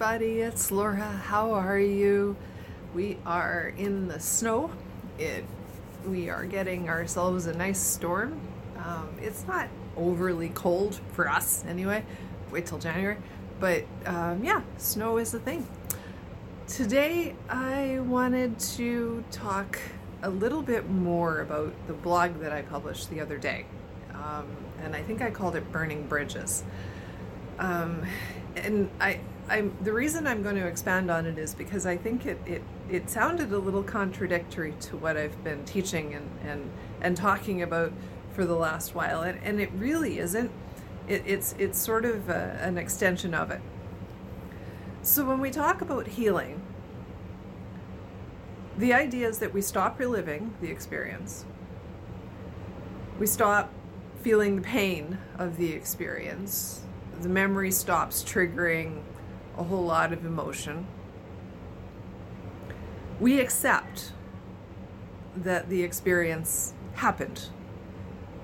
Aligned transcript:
Everybody, 0.00 0.42
it's 0.42 0.70
Laura. 0.70 1.00
How 1.24 1.54
are 1.54 1.80
you? 1.80 2.36
We 2.94 3.18
are 3.26 3.72
in 3.76 4.06
the 4.06 4.20
snow. 4.20 4.70
It 5.18 5.44
we 6.06 6.30
are 6.30 6.44
getting 6.44 6.88
ourselves 6.88 7.46
a 7.46 7.52
nice 7.52 7.80
storm. 7.80 8.40
Um, 8.76 9.08
it's 9.20 9.44
not 9.48 9.68
overly 9.96 10.50
cold 10.50 11.00
for 11.14 11.28
us 11.28 11.64
anyway. 11.66 12.04
Wait 12.52 12.66
till 12.66 12.78
January, 12.78 13.16
but 13.58 13.86
um, 14.06 14.44
yeah, 14.44 14.62
snow 14.76 15.18
is 15.18 15.34
a 15.34 15.40
thing. 15.40 15.66
Today 16.68 17.34
I 17.48 17.98
wanted 17.98 18.56
to 18.76 19.24
talk 19.32 19.80
a 20.22 20.30
little 20.30 20.62
bit 20.62 20.88
more 20.88 21.40
about 21.40 21.74
the 21.88 21.92
blog 21.92 22.38
that 22.38 22.52
I 22.52 22.62
published 22.62 23.10
the 23.10 23.20
other 23.20 23.36
day, 23.36 23.66
um, 24.14 24.46
and 24.80 24.94
I 24.94 25.02
think 25.02 25.22
I 25.22 25.32
called 25.32 25.56
it 25.56 25.72
"Burning 25.72 26.06
Bridges." 26.06 26.62
Um, 27.58 28.06
and 28.54 28.88
I, 29.00 29.18
I'm 29.48 29.76
the 29.82 29.92
reason 29.92 30.26
I'm 30.26 30.42
going 30.42 30.56
to 30.56 30.66
expand 30.66 31.10
on 31.10 31.26
it 31.26 31.38
is 31.38 31.54
because 31.54 31.86
I 31.86 31.96
think 31.96 32.26
it, 32.26 32.38
it 32.46 32.62
it 32.90 33.10
sounded 33.10 33.52
a 33.52 33.58
little 33.58 33.82
contradictory 33.82 34.74
to 34.80 34.96
what 34.96 35.16
I've 35.16 35.42
been 35.42 35.64
teaching 35.64 36.14
and 36.14 36.30
and 36.44 36.70
and 37.00 37.16
talking 37.16 37.62
about 37.62 37.92
for 38.32 38.44
the 38.44 38.54
last 38.54 38.94
while, 38.94 39.22
and 39.22 39.38
and 39.42 39.60
it 39.60 39.70
really 39.74 40.18
isn't. 40.18 40.50
It, 41.06 41.22
it's 41.26 41.54
it's 41.58 41.78
sort 41.78 42.04
of 42.04 42.28
a, 42.28 42.58
an 42.60 42.76
extension 42.76 43.34
of 43.34 43.50
it. 43.50 43.60
So 45.02 45.24
when 45.24 45.40
we 45.40 45.50
talk 45.50 45.80
about 45.80 46.06
healing, 46.06 46.60
the 48.76 48.92
idea 48.92 49.28
is 49.28 49.38
that 49.38 49.54
we 49.54 49.62
stop 49.62 49.98
reliving 49.98 50.54
the 50.60 50.70
experience. 50.70 51.46
We 53.18 53.26
stop 53.26 53.72
feeling 54.22 54.56
the 54.56 54.62
pain 54.62 55.18
of 55.38 55.56
the 55.56 55.72
experience 55.72 56.82
the 57.20 57.28
memory 57.28 57.70
stops 57.70 58.22
triggering 58.22 59.02
a 59.58 59.64
whole 59.64 59.84
lot 59.84 60.12
of 60.12 60.24
emotion. 60.24 60.86
We 63.20 63.40
accept 63.40 64.12
that 65.36 65.68
the 65.68 65.82
experience 65.82 66.72
happened. 66.94 67.48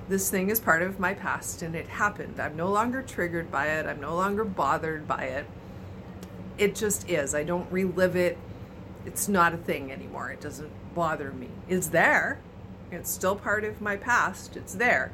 This 0.08 0.28
thing 0.28 0.50
is 0.50 0.60
part 0.60 0.82
of 0.82 1.00
my 1.00 1.14
past 1.14 1.62
and 1.62 1.74
it 1.74 1.88
happened. 1.88 2.40
I'm 2.40 2.56
no 2.56 2.68
longer 2.68 3.00
triggered 3.00 3.50
by 3.50 3.68
it. 3.68 3.86
I'm 3.86 4.00
no 4.00 4.14
longer 4.14 4.44
bothered 4.44 5.06
by 5.06 5.24
it. 5.24 5.46
It 6.58 6.74
just 6.74 7.08
is. 7.08 7.34
I 7.34 7.44
don't 7.44 7.70
relive 7.70 8.16
it. 8.16 8.36
It's 9.06 9.28
not 9.28 9.54
a 9.54 9.56
thing 9.56 9.92
anymore. 9.92 10.30
It 10.30 10.40
doesn't 10.40 10.72
bother 10.94 11.32
me. 11.32 11.48
It's 11.68 11.88
there. 11.88 12.40
It's 12.90 13.10
still 13.10 13.36
part 13.36 13.64
of 13.64 13.80
my 13.80 13.96
past. 13.96 14.56
It's 14.56 14.74
there. 14.74 15.12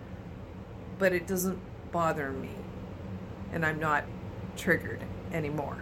But 0.98 1.12
it 1.12 1.27
doesn't 1.27 1.61
bother 1.92 2.31
me 2.31 2.51
and 3.53 3.64
I'm 3.64 3.79
not 3.79 4.05
triggered 4.57 5.03
anymore. 5.33 5.79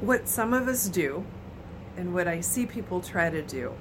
What 0.00 0.28
some 0.28 0.52
of 0.52 0.68
us 0.68 0.88
do, 0.88 1.24
and 1.96 2.12
what 2.14 2.28
I 2.28 2.40
see 2.40 2.66
people 2.66 3.00
try 3.00 3.30
to 3.30 3.42
do, 3.42 3.74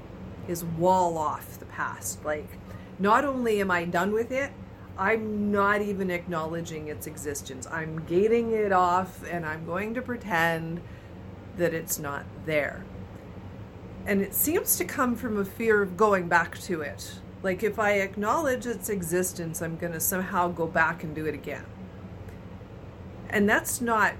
is 0.47 0.63
wall 0.63 1.17
off 1.17 1.59
the 1.59 1.65
past. 1.65 2.23
Like, 2.23 2.47
not 2.99 3.25
only 3.25 3.59
am 3.61 3.71
I 3.71 3.85
done 3.85 4.11
with 4.11 4.31
it, 4.31 4.51
I'm 4.97 5.51
not 5.51 5.81
even 5.81 6.09
acknowledging 6.09 6.87
its 6.87 7.07
existence. 7.07 7.67
I'm 7.67 8.05
gating 8.05 8.51
it 8.51 8.71
off 8.71 9.23
and 9.29 9.45
I'm 9.45 9.65
going 9.65 9.93
to 9.95 10.01
pretend 10.01 10.81
that 11.57 11.73
it's 11.73 11.99
not 11.99 12.25
there. 12.45 12.85
And 14.05 14.21
it 14.21 14.33
seems 14.33 14.77
to 14.77 14.85
come 14.85 15.15
from 15.15 15.37
a 15.37 15.43
fear 15.43 15.81
of 15.81 15.97
going 15.97 16.29
back 16.29 16.57
to 16.59 16.81
it 16.81 17.19
like 17.45 17.61
if 17.61 17.77
I 17.77 17.91
acknowledge 17.99 18.65
its 18.65 18.89
existence, 18.89 19.61
I'm 19.61 19.77
going 19.77 19.93
to 19.93 19.99
somehow 19.99 20.47
go 20.47 20.65
back 20.65 21.03
and 21.03 21.13
do 21.13 21.27
it 21.27 21.35
again. 21.35 21.65
And 23.29 23.47
that's 23.47 23.81
not 23.81 24.15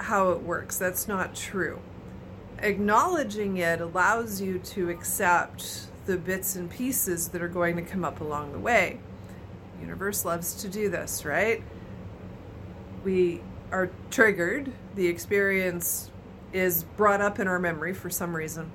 how 0.00 0.30
it 0.30 0.42
works. 0.42 0.78
That's 0.78 1.06
not 1.06 1.34
true. 1.34 1.80
Acknowledging 2.58 3.56
it 3.58 3.80
allows 3.80 4.40
you 4.40 4.58
to 4.58 4.90
accept 4.90 5.86
the 6.06 6.16
bits 6.16 6.56
and 6.56 6.70
pieces 6.70 7.28
that 7.28 7.42
are 7.42 7.48
going 7.48 7.76
to 7.76 7.82
come 7.82 8.04
up 8.04 8.20
along 8.20 8.52
the 8.52 8.58
way. 8.58 8.98
The 9.74 9.82
universe 9.82 10.24
loves 10.24 10.54
to 10.62 10.68
do 10.68 10.88
this, 10.88 11.24
right? 11.24 11.62
We 13.04 13.40
are 13.72 13.90
triggered, 14.10 14.72
the 14.94 15.06
experience 15.06 16.10
is 16.52 16.82
brought 16.82 17.20
up 17.20 17.38
in 17.38 17.46
our 17.46 17.58
memory 17.58 17.94
for 17.94 18.10
some 18.10 18.34
reason. 18.34 18.72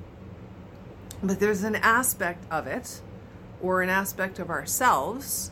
But 1.21 1.39
there's 1.39 1.63
an 1.63 1.75
aspect 1.75 2.45
of 2.51 2.67
it 2.67 3.01
or 3.61 3.81
an 3.81 3.89
aspect 3.89 4.39
of 4.39 4.49
ourselves 4.49 5.51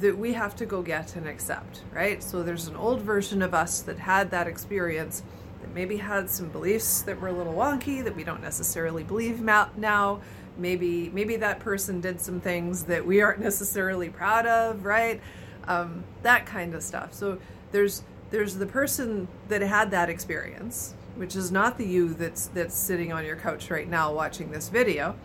that 0.00 0.16
we 0.18 0.32
have 0.32 0.56
to 0.56 0.66
go 0.66 0.82
get 0.82 1.16
and 1.16 1.26
accept, 1.26 1.82
right? 1.92 2.22
So 2.22 2.42
there's 2.42 2.66
an 2.66 2.76
old 2.76 3.00
version 3.00 3.42
of 3.42 3.54
us 3.54 3.80
that 3.82 3.98
had 3.98 4.30
that 4.30 4.46
experience 4.46 5.22
that 5.60 5.74
maybe 5.74 5.96
had 5.98 6.28
some 6.28 6.48
beliefs 6.48 7.02
that 7.02 7.20
were 7.20 7.28
a 7.28 7.32
little 7.32 7.54
wonky 7.54 8.02
that 8.02 8.14
we 8.14 8.24
don't 8.24 8.42
necessarily 8.42 9.04
believe 9.04 9.40
now. 9.40 10.20
Maybe 10.56 11.10
maybe 11.10 11.36
that 11.36 11.60
person 11.60 12.00
did 12.00 12.20
some 12.20 12.40
things 12.40 12.84
that 12.84 13.04
we 13.04 13.20
aren't 13.20 13.40
necessarily 13.50 14.08
proud 14.08 14.46
of, 14.46 14.84
right? 14.84 15.20
Um, 15.66 16.04
that 16.22 16.46
kind 16.46 16.74
of 16.74 16.82
stuff. 16.82 17.12
So 17.14 17.38
there's 17.72 18.02
there's 18.30 18.56
the 18.56 18.66
person 18.66 19.28
that 19.48 19.62
had 19.62 19.90
that 19.92 20.10
experience, 20.10 20.94
which 21.16 21.36
is 21.36 21.50
not 21.50 21.78
the 21.78 21.86
you 21.86 22.14
that's 22.14 22.48
that's 22.48 22.76
sitting 22.76 23.12
on 23.12 23.24
your 23.24 23.36
couch 23.36 23.70
right 23.70 23.88
now 23.88 24.12
watching 24.12 24.50
this 24.50 24.68
video. 24.68 25.16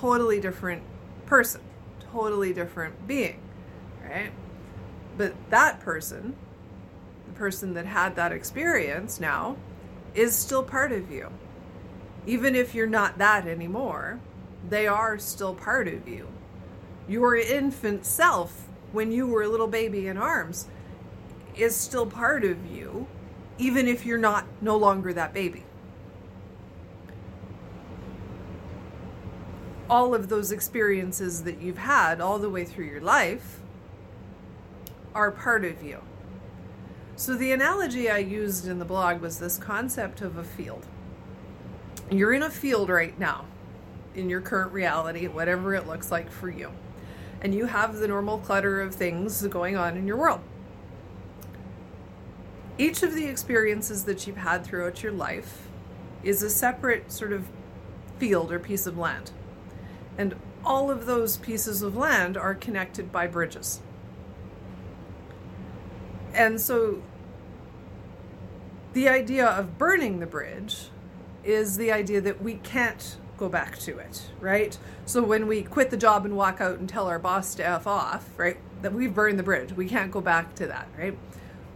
Totally 0.00 0.40
different 0.40 0.82
person, 1.26 1.60
totally 2.12 2.52
different 2.52 3.06
being, 3.06 3.40
right? 4.10 4.32
But 5.16 5.34
that 5.50 5.80
person, 5.80 6.36
the 7.26 7.32
person 7.32 7.74
that 7.74 7.86
had 7.86 8.16
that 8.16 8.32
experience 8.32 9.20
now, 9.20 9.56
is 10.14 10.34
still 10.34 10.62
part 10.62 10.92
of 10.92 11.10
you. 11.10 11.30
Even 12.26 12.54
if 12.54 12.74
you're 12.74 12.86
not 12.86 13.18
that 13.18 13.46
anymore, 13.46 14.20
they 14.68 14.86
are 14.86 15.18
still 15.18 15.54
part 15.54 15.88
of 15.88 16.08
you. 16.08 16.28
Your 17.08 17.36
infant 17.36 18.04
self, 18.04 18.68
when 18.92 19.10
you 19.12 19.26
were 19.26 19.42
a 19.42 19.48
little 19.48 19.68
baby 19.68 20.06
in 20.06 20.16
arms, 20.16 20.68
is 21.56 21.74
still 21.74 22.06
part 22.06 22.44
of 22.44 22.66
you, 22.66 23.06
even 23.58 23.88
if 23.88 24.04
you're 24.04 24.18
not 24.18 24.46
no 24.60 24.76
longer 24.76 25.12
that 25.12 25.32
baby. 25.32 25.64
all 29.90 30.14
of 30.14 30.28
those 30.28 30.52
experiences 30.52 31.42
that 31.42 31.60
you've 31.60 31.78
had 31.78 32.20
all 32.20 32.38
the 32.38 32.48
way 32.48 32.64
through 32.64 32.86
your 32.86 33.00
life 33.00 33.59
are 35.14 35.30
part 35.30 35.64
of 35.64 35.82
you. 35.82 36.02
So, 37.16 37.36
the 37.36 37.52
analogy 37.52 38.08
I 38.08 38.18
used 38.18 38.66
in 38.66 38.78
the 38.78 38.84
blog 38.84 39.20
was 39.20 39.38
this 39.38 39.58
concept 39.58 40.22
of 40.22 40.36
a 40.36 40.44
field. 40.44 40.86
You're 42.10 42.32
in 42.32 42.42
a 42.42 42.50
field 42.50 42.88
right 42.88 43.18
now, 43.18 43.44
in 44.14 44.30
your 44.30 44.40
current 44.40 44.72
reality, 44.72 45.26
whatever 45.26 45.74
it 45.74 45.86
looks 45.86 46.10
like 46.10 46.30
for 46.30 46.48
you. 46.48 46.70
And 47.42 47.54
you 47.54 47.66
have 47.66 47.96
the 47.96 48.08
normal 48.08 48.38
clutter 48.38 48.80
of 48.80 48.94
things 48.94 49.46
going 49.46 49.76
on 49.76 49.96
in 49.96 50.06
your 50.06 50.16
world. 50.16 50.40
Each 52.78 53.02
of 53.02 53.14
the 53.14 53.26
experiences 53.26 54.04
that 54.04 54.26
you've 54.26 54.38
had 54.38 54.64
throughout 54.64 55.02
your 55.02 55.12
life 55.12 55.68
is 56.22 56.42
a 56.42 56.50
separate 56.50 57.12
sort 57.12 57.32
of 57.32 57.46
field 58.18 58.50
or 58.50 58.58
piece 58.58 58.86
of 58.86 58.96
land. 58.96 59.30
And 60.16 60.34
all 60.64 60.90
of 60.90 61.06
those 61.06 61.36
pieces 61.36 61.82
of 61.82 61.96
land 61.96 62.36
are 62.36 62.54
connected 62.54 63.12
by 63.12 63.26
bridges. 63.26 63.80
And 66.34 66.60
so 66.60 67.02
the 68.92 69.08
idea 69.08 69.46
of 69.46 69.78
burning 69.78 70.20
the 70.20 70.26
bridge 70.26 70.88
is 71.44 71.76
the 71.76 71.92
idea 71.92 72.20
that 72.20 72.42
we 72.42 72.54
can't 72.54 73.16
go 73.36 73.48
back 73.48 73.78
to 73.78 73.98
it, 73.98 74.30
right? 74.40 74.76
So 75.06 75.22
when 75.22 75.46
we 75.46 75.62
quit 75.62 75.90
the 75.90 75.96
job 75.96 76.24
and 76.24 76.36
walk 76.36 76.60
out 76.60 76.78
and 76.78 76.88
tell 76.88 77.06
our 77.06 77.18
boss 77.18 77.54
to 77.56 77.66
F 77.66 77.86
off, 77.86 78.28
right, 78.36 78.58
that 78.82 78.92
we've 78.92 79.14
burned 79.14 79.38
the 79.38 79.42
bridge. 79.42 79.72
We 79.72 79.88
can't 79.88 80.10
go 80.10 80.20
back 80.20 80.54
to 80.56 80.66
that, 80.66 80.88
right? 80.98 81.16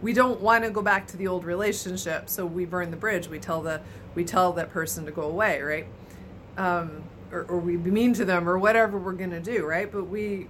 We 0.01 0.13
don't 0.13 0.41
want 0.41 0.63
to 0.63 0.69
go 0.69 0.81
back 0.81 1.07
to 1.07 1.17
the 1.17 1.27
old 1.27 1.45
relationship, 1.45 2.29
so 2.29 2.45
we 2.45 2.65
burn 2.65 2.91
the 2.91 2.97
bridge. 2.97 3.27
We 3.27 3.39
tell 3.39 3.61
the 3.61 3.81
we 4.13 4.23
tell 4.23 4.53
that 4.53 4.69
person 4.69 5.05
to 5.05 5.11
go 5.11 5.23
away, 5.23 5.61
right? 5.61 5.87
Um, 6.57 7.03
or, 7.31 7.43
or 7.43 7.59
we 7.59 7.75
be 7.77 7.91
mean 7.91 8.13
to 8.13 8.25
them 8.25 8.47
or 8.47 8.57
whatever 8.57 8.97
we're 8.97 9.13
to 9.13 9.39
do 9.39 9.65
right 9.65 9.91
but 9.91 10.05
we 10.05 10.47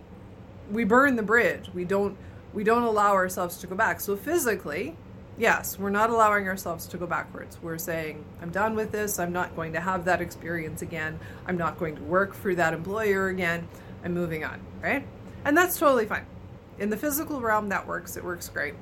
we 0.72 0.84
burn 0.84 1.16
the 1.16 1.24
bridge 1.24 1.69
we 1.74 1.86
don't 1.86 2.18
we 2.56 2.63
don't 2.63 2.84
allow 2.84 3.13
ourselves 3.13 3.57
to 3.57 3.68
go 3.68 3.75
back. 3.75 4.02
So 4.02 4.16
physically 4.16 4.98
yes 5.38 5.78
we're 5.78 5.90
not 5.90 6.10
allowing 6.10 6.48
ourselves 6.48 6.88
to 6.88 6.98
go 6.98 7.06
backwards. 7.06 7.60
We're 7.62 7.78
saying 7.78 8.25
i'm 8.42 8.50
done 8.50 8.75
with 8.75 8.92
this. 8.92 9.19
I'm 9.19 9.34
not 9.34 9.56
going 9.56 9.74
to 9.74 9.81
have 9.81 10.06
that 10.06 10.22
experience 10.22 10.81
again. 10.81 11.19
I'm 11.46 11.57
not 11.57 11.78
going 11.78 11.96
to 11.98 12.04
work 12.04 12.34
for 12.34 12.56
that 12.56 12.74
employer 12.74 13.28
again. 13.28 13.68
I'm 14.04 14.13
moving 14.13 14.44
on 14.44 14.62
right? 14.86 15.06
And 15.44 15.57
that's 15.57 15.78
totally 15.78 16.06
fine. 16.06 16.25
In 16.78 16.90
the 16.90 16.98
physical 16.98 17.42
realm 17.42 17.69
that 17.69 17.88
works. 17.88 18.18
It 18.18 18.24
works 18.24 18.50
great. 18.50 18.75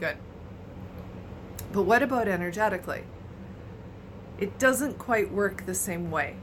Good. 0.00 0.16
But 1.72 1.82
what 1.82 2.02
about 2.02 2.28
energetically? 2.28 3.04
It 4.38 4.58
doesn't 4.58 4.98
quite 4.98 5.30
work 5.30 5.66
the 5.66 5.74
same 5.74 6.10
way. 6.10 6.36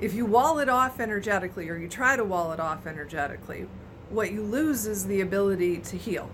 If 0.00 0.14
you 0.14 0.24
wall 0.24 0.58
it 0.58 0.68
off 0.68 0.98
energetically 0.98 1.68
or 1.68 1.76
you 1.76 1.88
try 1.88 2.16
to 2.16 2.24
wall 2.24 2.52
it 2.52 2.60
off 2.60 2.86
energetically, 2.86 3.66
what 4.10 4.32
you 4.32 4.42
lose 4.42 4.86
is 4.86 5.06
the 5.06 5.20
ability 5.20 5.78
to 5.78 5.96
heal. 5.96 6.28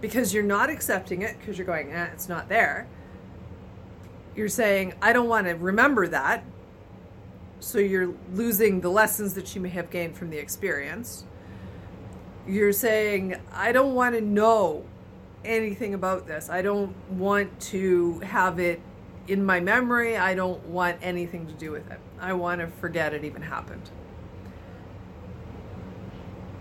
because 0.00 0.32
you're 0.32 0.44
not 0.44 0.70
accepting 0.70 1.22
it 1.22 1.36
because 1.38 1.58
you're 1.58 1.66
going, 1.66 1.92
eh, 1.92 2.08
it's 2.12 2.28
not 2.28 2.48
there. 2.48 2.86
You're 4.36 4.48
saying, 4.48 4.94
I 5.02 5.12
don't 5.12 5.28
want 5.28 5.46
to 5.48 5.54
remember 5.54 6.06
that. 6.08 6.44
So 7.60 7.78
you're 7.78 8.14
losing 8.32 8.80
the 8.80 8.90
lessons 8.90 9.34
that 9.34 9.54
you 9.54 9.60
may 9.60 9.70
have 9.70 9.90
gained 9.90 10.16
from 10.16 10.30
the 10.30 10.38
experience. 10.38 11.24
You're 12.46 12.72
saying, 12.72 13.36
I 13.52 13.72
don't 13.72 13.94
want 13.94 14.14
to 14.14 14.20
know 14.20 14.84
anything 15.44 15.94
about 15.94 16.26
this. 16.28 16.48
I 16.48 16.62
don't 16.62 16.94
want 17.10 17.58
to 17.62 18.20
have 18.20 18.60
it 18.60 18.80
in 19.26 19.44
my 19.44 19.60
memory. 19.60 20.16
I 20.16 20.34
don't 20.34 20.64
want 20.66 20.98
anything 21.02 21.46
to 21.48 21.52
do 21.54 21.72
with 21.72 21.90
it. 21.90 21.98
I 22.20 22.32
want 22.34 22.60
to 22.60 22.68
forget 22.68 23.12
it 23.14 23.24
even 23.24 23.42
happened. 23.42 23.90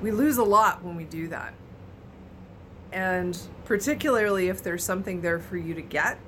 We 0.01 0.11
lose 0.11 0.37
a 0.37 0.43
lot 0.43 0.83
when 0.83 0.95
we 0.95 1.03
do 1.03 1.27
that. 1.29 1.53
And 2.91 3.37
particularly 3.65 4.49
if 4.49 4.63
there's 4.63 4.83
something 4.83 5.21
there 5.21 5.39
for 5.39 5.57
you 5.57 5.73
to 5.73 5.81
get, 5.81 6.19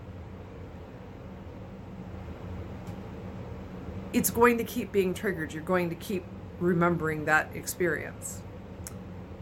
it's 4.12 4.30
going 4.30 4.58
to 4.58 4.64
keep 4.64 4.92
being 4.92 5.14
triggered. 5.14 5.54
You're 5.54 5.64
going 5.64 5.90
to 5.90 5.96
keep 5.96 6.26
remembering 6.60 7.26
that 7.26 7.50
experience. 7.54 8.42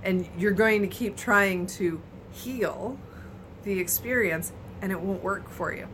And 0.04 0.28
you're 0.38 0.52
going 0.52 0.82
to 0.82 0.88
keep 0.88 1.18
trying 1.18 1.68
to 1.68 2.02
heal 2.32 3.00
the 3.64 3.80
experience, 3.80 4.54
and 4.82 4.92
it 4.92 5.00
won't 5.00 5.24
work 5.24 5.50
for 5.50 5.74
you 5.74 5.88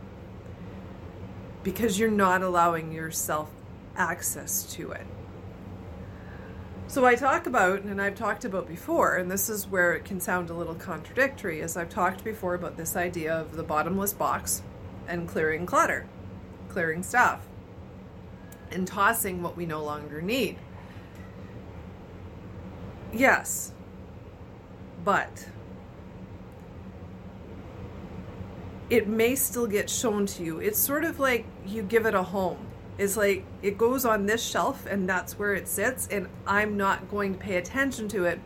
because 1.62 1.98
you're 1.98 2.10
not 2.10 2.42
allowing 2.42 2.92
yourself 2.92 3.48
access 3.96 4.64
to 4.74 4.92
it. 4.92 5.06
So 6.94 7.04
I 7.04 7.16
talk 7.16 7.48
about, 7.48 7.82
and 7.82 8.00
I've 8.00 8.14
talked 8.14 8.44
about 8.44 8.68
before, 8.68 9.16
and 9.16 9.28
this 9.28 9.48
is 9.48 9.66
where 9.66 9.94
it 9.94 10.04
can 10.04 10.20
sound 10.20 10.48
a 10.48 10.54
little 10.54 10.76
contradictory, 10.76 11.60
as 11.60 11.76
I've 11.76 11.88
talked 11.88 12.22
before 12.22 12.54
about 12.54 12.76
this 12.76 12.94
idea 12.94 13.34
of 13.34 13.56
the 13.56 13.64
bottomless 13.64 14.12
box 14.12 14.62
and 15.08 15.28
clearing 15.28 15.66
clutter, 15.66 16.06
clearing 16.68 17.02
stuff, 17.02 17.48
and 18.70 18.86
tossing 18.86 19.42
what 19.42 19.56
we 19.56 19.66
no 19.66 19.82
longer 19.82 20.22
need. 20.22 20.56
Yes, 23.12 23.72
but 25.02 25.48
it 28.88 29.08
may 29.08 29.34
still 29.34 29.66
get 29.66 29.90
shown 29.90 30.26
to 30.26 30.44
you. 30.44 30.60
It's 30.60 30.78
sort 30.78 31.02
of 31.04 31.18
like 31.18 31.44
you 31.66 31.82
give 31.82 32.06
it 32.06 32.14
a 32.14 32.22
home. 32.22 32.63
It's 32.96 33.16
like 33.16 33.44
it 33.62 33.76
goes 33.76 34.04
on 34.04 34.26
this 34.26 34.44
shelf 34.44 34.86
and 34.86 35.08
that's 35.08 35.38
where 35.38 35.54
it 35.54 35.66
sits, 35.66 36.06
and 36.08 36.28
I'm 36.46 36.76
not 36.76 37.10
going 37.10 37.34
to 37.34 37.38
pay 37.38 37.56
attention 37.56 38.08
to 38.08 38.24
it 38.24 38.40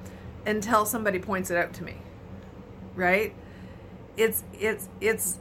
until 0.46 0.86
somebody 0.86 1.18
points 1.18 1.50
it 1.50 1.58
out 1.58 1.72
to 1.74 1.84
me. 1.84 1.96
Right? 2.94 3.34
It's 4.16 4.42
it's 4.58 4.88
it's 5.00 5.38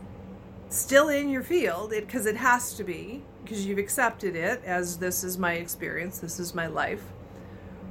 still 0.70 1.10
in 1.10 1.30
your 1.30 1.44
field 1.44 1.92
because 1.92 2.26
it, 2.26 2.36
it 2.36 2.38
has 2.38 2.74
to 2.74 2.84
be 2.84 3.24
because 3.44 3.66
you've 3.66 3.78
accepted 3.78 4.36
it 4.36 4.62
as 4.66 4.98
this 4.98 5.24
is 5.24 5.38
my 5.38 5.54
experience, 5.54 6.20
this 6.20 6.40
is 6.40 6.54
my 6.54 6.68
life. 6.68 7.04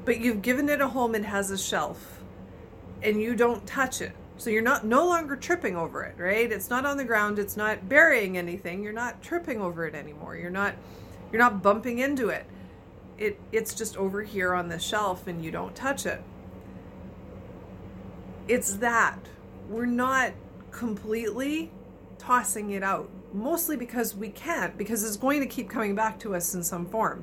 But 0.05 0.21
you've 0.21 0.43
given 0.43 0.69
it 0.69 0.81
a 0.81 0.89
home, 0.89 1.15
it 1.15 1.25
has 1.25 1.51
a 1.51 1.59
shelf, 1.59 2.23
and 3.03 3.21
you 3.21 3.35
don't 3.35 3.67
touch 3.67 4.03
it 4.03 4.13
so 4.39 4.51
you're 4.51 4.63
not 4.63 4.85
no 4.85 5.07
longer 5.07 5.37
tripping 5.37 5.77
over 5.77 6.03
it, 6.05 6.15
right? 6.19 6.51
It's 6.51 6.69
not 6.69 6.85
on 6.85 6.97
the 6.97 7.05
ground, 7.05 7.39
it's 7.39 7.57
not 7.57 7.89
burying 7.89 8.37
anything. 8.37 8.83
You're 8.83 8.93
not 8.93 9.23
tripping 9.23 9.61
over 9.61 9.87
it 9.87 9.95
anymore. 9.95 10.37
You're 10.37 10.51
not 10.51 10.75
you're 11.37 11.45
not 11.45 11.63
bumping 11.63 11.99
into 11.99 12.31
it. 12.31 12.47
It 13.19 13.39
it's 13.53 13.75
just 13.75 13.95
over 13.99 14.23
here 14.23 14.55
on 14.55 14.71
the 14.71 14.79
shelf 14.79 15.27
and 15.27 15.45
you 15.45 15.51
don't 15.51 15.75
touch 15.75 16.07
it. 16.07 16.23
It's 18.49 18.77
that. 18.77 19.19
We're 19.69 19.85
not 19.85 20.33
completely 20.71 21.71
tossing 22.17 22.71
it 22.71 22.83
out. 22.83 23.11
Mostly 23.35 23.77
because 23.77 24.17
we 24.17 24.31
can't 24.31 24.79
because 24.79 25.05
it's 25.05 25.19
going 25.19 25.41
to 25.41 25.47
keep 25.47 25.69
coming 25.69 25.95
back 25.95 26.19
to 26.21 26.35
us 26.35 26.55
in 26.55 26.63
some 26.63 26.87
form. 26.87 27.23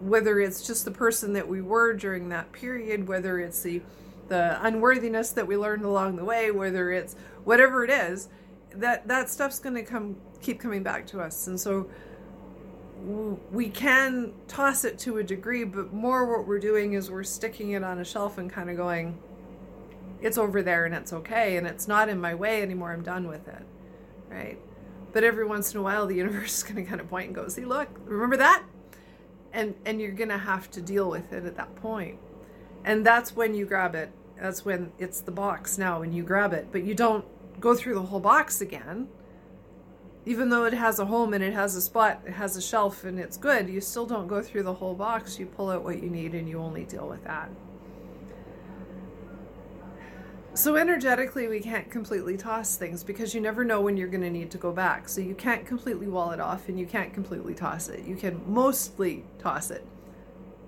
Whether 0.00 0.38
it's 0.38 0.64
just 0.64 0.84
the 0.84 0.92
person 0.92 1.32
that 1.32 1.48
we 1.48 1.60
were 1.60 1.94
during 1.94 2.28
that 2.28 2.52
period, 2.52 3.08
whether 3.08 3.40
it's 3.40 3.62
the 3.62 3.82
the 4.28 4.64
unworthiness 4.64 5.30
that 5.30 5.48
we 5.48 5.56
learned 5.56 5.84
along 5.84 6.14
the 6.14 6.24
way, 6.24 6.52
whether 6.52 6.92
it's 6.92 7.16
whatever 7.42 7.82
it 7.82 7.90
is, 7.90 8.28
that 8.76 9.08
that 9.08 9.28
stuff's 9.28 9.58
going 9.58 9.74
to 9.74 9.82
come 9.82 10.14
keep 10.40 10.60
coming 10.60 10.84
back 10.84 11.04
to 11.08 11.20
us. 11.20 11.48
And 11.48 11.58
so 11.58 11.88
we 13.52 13.68
can 13.68 14.32
toss 14.48 14.84
it 14.84 14.98
to 15.00 15.18
a 15.18 15.24
degree, 15.24 15.64
but 15.64 15.92
more 15.92 16.26
what 16.26 16.46
we're 16.46 16.58
doing 16.58 16.94
is 16.94 17.10
we're 17.10 17.24
sticking 17.24 17.70
it 17.70 17.84
on 17.84 17.98
a 17.98 18.04
shelf 18.04 18.38
and 18.38 18.50
kind 18.50 18.70
of 18.70 18.76
going, 18.76 19.18
it's 20.20 20.38
over 20.38 20.62
there 20.62 20.84
and 20.84 20.94
it's 20.94 21.12
okay 21.12 21.56
and 21.56 21.66
it's 21.66 21.86
not 21.86 22.08
in 22.08 22.20
my 22.20 22.34
way 22.34 22.62
anymore. 22.62 22.92
I'm 22.92 23.02
done 23.02 23.28
with 23.28 23.46
it. 23.48 23.62
Right? 24.28 24.58
But 25.12 25.24
every 25.24 25.46
once 25.46 25.72
in 25.72 25.80
a 25.80 25.82
while 25.82 26.06
the 26.06 26.16
universe 26.16 26.58
is 26.58 26.62
going 26.62 26.76
to 26.76 26.82
kind 26.82 27.00
of 27.00 27.08
point 27.08 27.26
and 27.26 27.34
go, 27.34 27.48
"See, 27.48 27.64
look, 27.64 27.88
remember 28.04 28.36
that?" 28.36 28.62
And 29.52 29.74
and 29.86 30.00
you're 30.00 30.12
going 30.12 30.28
to 30.28 30.38
have 30.38 30.70
to 30.72 30.82
deal 30.82 31.08
with 31.08 31.32
it 31.32 31.46
at 31.46 31.56
that 31.56 31.74
point. 31.76 32.18
And 32.84 33.06
that's 33.06 33.34
when 33.34 33.54
you 33.54 33.64
grab 33.64 33.94
it 33.94 34.12
that's 34.40 34.64
when 34.64 34.92
it's 34.98 35.20
the 35.20 35.30
box 35.30 35.78
now 35.78 36.02
and 36.02 36.14
you 36.14 36.22
grab 36.22 36.52
it, 36.52 36.68
but 36.70 36.84
you 36.84 36.94
don't 36.94 37.24
go 37.60 37.74
through 37.74 37.94
the 37.94 38.02
whole 38.02 38.20
box 38.20 38.60
again. 38.60 39.08
Even 40.28 40.50
though 40.50 40.64
it 40.64 40.74
has 40.74 40.98
a 40.98 41.06
home 41.06 41.32
and 41.32 41.42
it 41.42 41.54
has 41.54 41.74
a 41.74 41.80
spot, 41.80 42.20
it 42.26 42.34
has 42.34 42.54
a 42.54 42.60
shelf 42.60 43.04
and 43.04 43.18
it's 43.18 43.38
good, 43.38 43.66
you 43.66 43.80
still 43.80 44.04
don't 44.04 44.28
go 44.28 44.42
through 44.42 44.62
the 44.62 44.74
whole 44.74 44.92
box. 44.92 45.38
You 45.38 45.46
pull 45.46 45.70
out 45.70 45.82
what 45.82 46.02
you 46.02 46.10
need 46.10 46.34
and 46.34 46.46
you 46.46 46.58
only 46.58 46.84
deal 46.84 47.08
with 47.08 47.24
that. 47.24 47.48
So, 50.52 50.76
energetically, 50.76 51.48
we 51.48 51.60
can't 51.60 51.90
completely 51.90 52.36
toss 52.36 52.76
things 52.76 53.02
because 53.02 53.34
you 53.34 53.40
never 53.40 53.64
know 53.64 53.80
when 53.80 53.96
you're 53.96 54.08
going 54.08 54.20
to 54.20 54.28
need 54.28 54.50
to 54.50 54.58
go 54.58 54.70
back. 54.70 55.08
So, 55.08 55.22
you 55.22 55.34
can't 55.34 55.64
completely 55.64 56.08
wall 56.08 56.32
it 56.32 56.40
off 56.40 56.68
and 56.68 56.78
you 56.78 56.84
can't 56.84 57.14
completely 57.14 57.54
toss 57.54 57.88
it. 57.88 58.04
You 58.04 58.14
can 58.14 58.42
mostly 58.46 59.24
toss 59.38 59.70
it, 59.70 59.86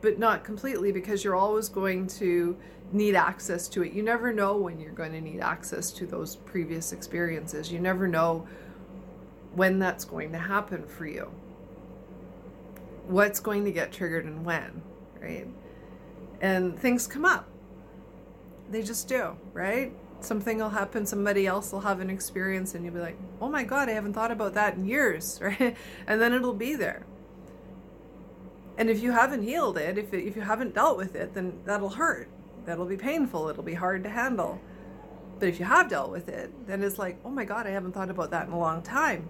but 0.01 0.19
not 0.19 0.43
completely 0.43 0.91
because 0.91 1.23
you're 1.23 1.37
always 1.37 1.69
going 1.69 2.07
to 2.07 2.57
need 2.93 3.15
access 3.15 3.69
to 3.69 3.83
it. 3.83 3.93
You 3.93 4.03
never 4.03 4.33
know 4.33 4.57
when 4.57 4.81
you're 4.81 4.93
going 4.93 5.13
to 5.13 5.21
need 5.21 5.41
access 5.41 5.91
to 5.93 6.07
those 6.07 6.37
previous 6.37 6.93
experiences. 6.93 7.71
You 7.71 7.79
never 7.79 8.09
know 8.09 8.49
when 9.55 9.79
that's 9.79 10.05
going 10.05 10.33
to 10.33 10.39
happen 10.39 10.87
for 10.87 11.07
you. 11.07 11.31
What's 13.07 13.41
going 13.41 13.65
to 13.65 13.73
get 13.73 13.93
triggered 13.93 14.25
and 14.25 14.45
when, 14.45 14.83
right? 15.21 15.47
And 16.41 16.79
things 16.79 17.07
come 17.07 17.25
up. 17.25 17.47
They 18.71 18.83
just 18.83 19.09
do, 19.09 19.37
right? 19.53 19.93
Something 20.21 20.59
will 20.59 20.69
happen, 20.69 21.07
somebody 21.07 21.47
else 21.47 21.73
will 21.73 21.81
have 21.81 22.01
an 22.01 22.11
experience, 22.11 22.75
and 22.75 22.85
you'll 22.85 22.95
be 22.95 23.01
like, 23.01 23.19
oh 23.41 23.49
my 23.49 23.65
God, 23.65 23.89
I 23.89 23.93
haven't 23.93 24.13
thought 24.13 24.31
about 24.31 24.55
that 24.55 24.77
in 24.77 24.85
years, 24.85 25.39
right? 25.43 25.77
And 26.07 26.21
then 26.21 26.33
it'll 26.33 26.55
be 26.55 26.75
there. 26.75 27.05
And 28.79 28.89
if 28.89 29.03
you 29.03 29.13
haven't 29.13 29.43
healed 29.43 29.77
it, 29.77 29.99
if, 29.99 30.15
if 30.15 30.37
you 30.37 30.43
haven't 30.43 30.75
dealt 30.75 30.97
with 30.97 31.15
it, 31.15 31.35
then 31.35 31.61
that'll 31.65 31.91
hurt 31.91 32.29
that'll 32.65 32.87
be 32.87 32.97
painful. 32.97 33.49
It'll 33.49 33.63
be 33.63 33.75
hard 33.75 34.05
to 34.05 34.11
handle. 34.11 34.61
But 35.39 35.49
if 35.49 35.59
you 35.59 35.65
have 35.65 35.89
dealt 35.89 36.11
with 36.11 36.29
it, 36.29 36.67
then 36.67 36.83
it's 36.83 36.99
like, 36.99 37.19
oh 37.25 37.31
my 37.31 37.45
God, 37.45 37.67
I 37.67 37.71
haven't 37.71 37.93
thought 37.93 38.11
about 38.11 38.31
that 38.31 38.47
in 38.47 38.53
a 38.53 38.59
long 38.59 38.83
time. 38.83 39.29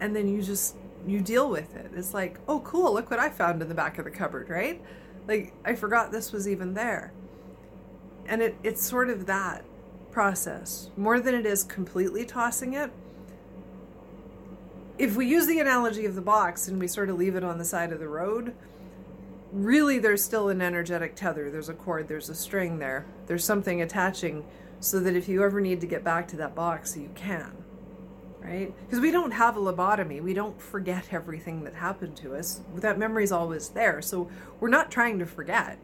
And 0.00 0.14
then 0.14 0.28
you 0.28 0.42
just, 0.42 0.76
you 1.06 1.20
deal 1.20 1.50
with 1.50 1.74
it. 1.76 1.90
It's 1.94 2.14
like, 2.14 2.38
oh, 2.48 2.60
cool, 2.60 2.92
look 2.94 3.10
what 3.10 3.18
I 3.18 3.28
found 3.28 3.62
in 3.62 3.68
the 3.68 3.74
back 3.74 3.98
of 3.98 4.04
the 4.04 4.10
cupboard, 4.10 4.48
right? 4.48 4.80
Like, 5.26 5.52
I 5.64 5.74
forgot 5.74 6.12
this 6.12 6.32
was 6.32 6.48
even 6.48 6.74
there. 6.74 7.12
And 8.26 8.42
it, 8.42 8.56
it's 8.62 8.82
sort 8.82 9.10
of 9.10 9.26
that 9.26 9.64
process 10.10 10.90
more 10.96 11.20
than 11.20 11.34
it 11.34 11.46
is 11.46 11.64
completely 11.64 12.24
tossing 12.24 12.74
it. 12.74 12.90
If 14.98 15.16
we 15.16 15.26
use 15.26 15.46
the 15.46 15.60
analogy 15.60 16.06
of 16.06 16.14
the 16.14 16.20
box 16.20 16.66
and 16.68 16.80
we 16.80 16.88
sort 16.88 17.08
of 17.08 17.16
leave 17.16 17.36
it 17.36 17.44
on 17.44 17.58
the 17.58 17.64
side 17.64 17.92
of 17.92 18.00
the 18.00 18.08
road, 18.08 18.54
really 19.52 19.98
there's 19.98 20.22
still 20.22 20.48
an 20.48 20.60
energetic 20.60 21.14
tether. 21.14 21.50
There's 21.50 21.68
a 21.68 21.74
cord, 21.74 22.08
there's 22.08 22.28
a 22.28 22.34
string 22.34 22.78
there. 22.78 23.06
There's 23.26 23.44
something 23.44 23.80
attaching 23.80 24.44
so 24.80 25.00
that 25.00 25.14
if 25.14 25.28
you 25.28 25.42
ever 25.42 25.60
need 25.60 25.80
to 25.80 25.86
get 25.86 26.04
back 26.04 26.28
to 26.28 26.36
that 26.36 26.54
box, 26.54 26.96
you 26.96 27.10
can. 27.14 27.52
Right? 28.40 28.72
Because 28.86 29.00
we 29.00 29.10
don't 29.10 29.32
have 29.32 29.56
a 29.56 29.60
lobotomy. 29.60 30.22
We 30.22 30.32
don't 30.32 30.60
forget 30.60 31.08
everything 31.12 31.64
that 31.64 31.74
happened 31.74 32.16
to 32.18 32.34
us. 32.34 32.60
That 32.76 32.98
memory's 32.98 33.32
always 33.32 33.70
there. 33.70 34.00
So 34.00 34.30
we're 34.60 34.68
not 34.68 34.90
trying 34.90 35.18
to 35.18 35.26
forget. 35.26 35.78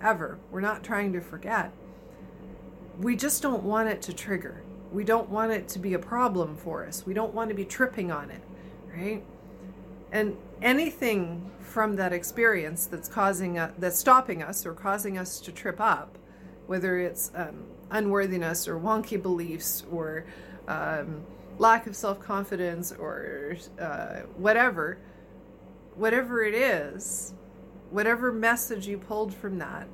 Ever. 0.00 0.38
We're 0.50 0.60
not 0.60 0.84
trying 0.84 1.12
to 1.14 1.20
forget. 1.20 1.72
We 2.98 3.16
just 3.16 3.42
don't 3.42 3.62
want 3.62 3.88
it 3.88 4.02
to 4.02 4.12
trigger. 4.12 4.62
We 4.92 5.04
don't 5.04 5.28
want 5.28 5.52
it 5.52 5.68
to 5.68 5.78
be 5.78 5.94
a 5.94 5.98
problem 5.98 6.56
for 6.56 6.86
us. 6.86 7.04
We 7.04 7.14
don't 7.14 7.34
want 7.34 7.48
to 7.50 7.54
be 7.54 7.64
tripping 7.64 8.10
on 8.10 8.30
it. 8.30 8.42
Right? 8.94 9.24
And 10.12 10.36
anything 10.62 11.50
from 11.60 11.96
that 11.96 12.12
experience 12.12 12.86
that's 12.86 13.08
causing 13.08 13.58
us, 13.58 13.72
that's 13.78 13.98
stopping 13.98 14.42
us 14.42 14.64
or 14.64 14.72
causing 14.72 15.18
us 15.18 15.40
to 15.40 15.52
trip 15.52 15.80
up, 15.80 16.16
whether 16.66 16.98
it's 16.98 17.30
um, 17.34 17.64
unworthiness 17.90 18.68
or 18.68 18.78
wonky 18.78 19.20
beliefs 19.20 19.84
or 19.90 20.24
um, 20.68 21.22
lack 21.58 21.86
of 21.86 21.96
self 21.96 22.20
confidence 22.20 22.92
or 22.92 23.56
uh, 23.80 24.20
whatever, 24.36 24.98
whatever 25.94 26.42
it 26.44 26.54
is, 26.54 27.34
whatever 27.90 28.32
message 28.32 28.86
you 28.86 28.98
pulled 28.98 29.34
from 29.34 29.58
that, 29.58 29.88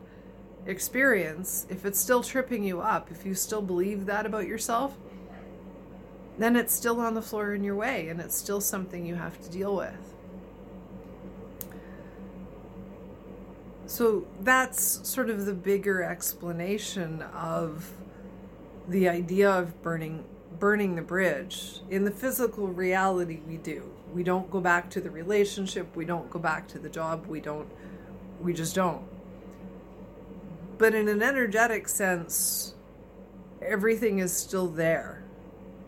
experience, 0.66 1.66
if 1.68 1.84
it's 1.84 1.98
still 1.98 2.22
tripping 2.22 2.64
you 2.64 2.80
up, 2.80 3.10
if 3.10 3.26
you 3.26 3.34
still 3.34 3.62
believe 3.62 4.06
that 4.06 4.26
about 4.26 4.46
yourself, 4.46 4.96
then 6.38 6.56
it's 6.56 6.72
still 6.72 7.00
on 7.00 7.14
the 7.14 7.22
floor 7.22 7.54
in 7.54 7.62
your 7.62 7.74
way 7.74 8.08
and 8.08 8.20
it's 8.20 8.36
still 8.36 8.60
something 8.60 9.04
you 9.04 9.14
have 9.14 9.40
to 9.42 9.50
deal 9.50 9.76
with. 9.76 10.14
So 13.86 14.26
that's 14.40 15.06
sort 15.06 15.28
of 15.28 15.44
the 15.44 15.52
bigger 15.52 16.02
explanation 16.02 17.22
of 17.34 17.90
the 18.88 19.08
idea 19.08 19.50
of 19.50 19.82
burning 19.82 20.24
burning 20.62 20.94
the 20.94 21.02
bridge. 21.02 21.80
In 21.90 22.04
the 22.04 22.10
physical 22.12 22.68
reality 22.68 23.40
we 23.48 23.56
do. 23.56 23.82
We 24.14 24.22
don't 24.22 24.48
go 24.48 24.60
back 24.60 24.90
to 24.90 25.00
the 25.00 25.10
relationship, 25.10 25.96
we 25.96 26.04
don't 26.04 26.30
go 26.30 26.38
back 26.38 26.68
to 26.68 26.78
the 26.78 26.88
job, 26.88 27.26
we 27.26 27.40
don't 27.40 27.68
we 28.40 28.52
just 28.52 28.76
don't. 28.76 29.02
But 30.78 30.94
in 30.94 31.08
an 31.08 31.20
energetic 31.20 31.88
sense, 31.88 32.74
everything 33.60 34.20
is 34.20 34.32
still 34.32 34.68
there. 34.68 35.24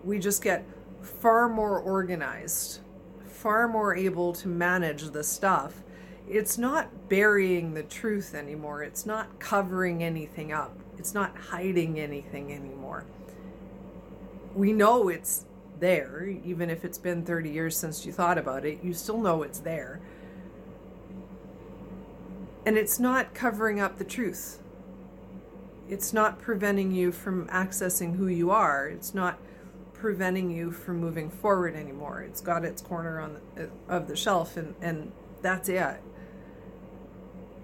We 0.03 0.19
just 0.19 0.43
get 0.43 0.67
far 1.03 1.49
more 1.49 1.79
organized, 1.79 2.81
far 3.29 3.69
more 3.69 3.95
able 3.95 4.33
to 4.33 4.49
manage 4.49 5.05
the 5.11 5.23
stuff. 5.23 5.85
It's 6.29 6.59
not 6.59 7.09
burying 7.09 7.75
the 7.75 7.85
truth 7.85 8.35
anymore. 8.35 8.83
It's 8.83 9.07
not 9.07 9.39
covering 9.39 10.03
anything 10.03 10.51
up. 10.51 10.77
It's 10.99 11.15
not 11.15 11.37
hiding 11.37 12.01
anything 12.01 12.53
anymore. 12.53 13.05
We 14.55 14.73
know 14.73 15.09
it's 15.09 15.45
there, 15.81 16.27
even 16.45 16.71
if 16.71 16.85
it's 16.85 16.99
been 16.99 17.25
30 17.25 17.51
years 17.51 17.77
since 17.77 18.07
you 18.07 18.13
thought 18.13 18.39
about 18.39 18.65
it, 18.65 18.79
you 18.83 18.95
still 18.95 19.21
know 19.21 19.43
it's 19.43 19.59
there. 19.59 20.01
And 22.65 22.79
it's 22.79 22.99
not 22.99 23.35
covering 23.35 23.81
up 23.81 23.99
the 23.99 24.05
truth. 24.05 24.63
It's 25.89 26.13
not 26.13 26.41
preventing 26.41 26.93
you 26.93 27.13
from 27.13 27.47
accessing 27.49 28.17
who 28.17 28.29
you 28.29 28.51
are. 28.51 28.89
It's 28.89 29.13
not 29.15 29.39
preventing 29.93 30.51
you 30.51 30.71
from 30.71 30.99
moving 30.99 31.31
forward 31.31 31.75
anymore. 31.75 32.23
It's 32.23 32.41
got 32.41 32.65
its 32.65 32.81
corner 32.81 33.21
on 33.21 33.39
the, 33.55 33.71
of 33.89 34.09
the 34.09 34.17
shelf 34.17 34.57
and, 34.57 34.75
and 34.81 35.13
that's 35.43 35.69
it. 35.69 36.01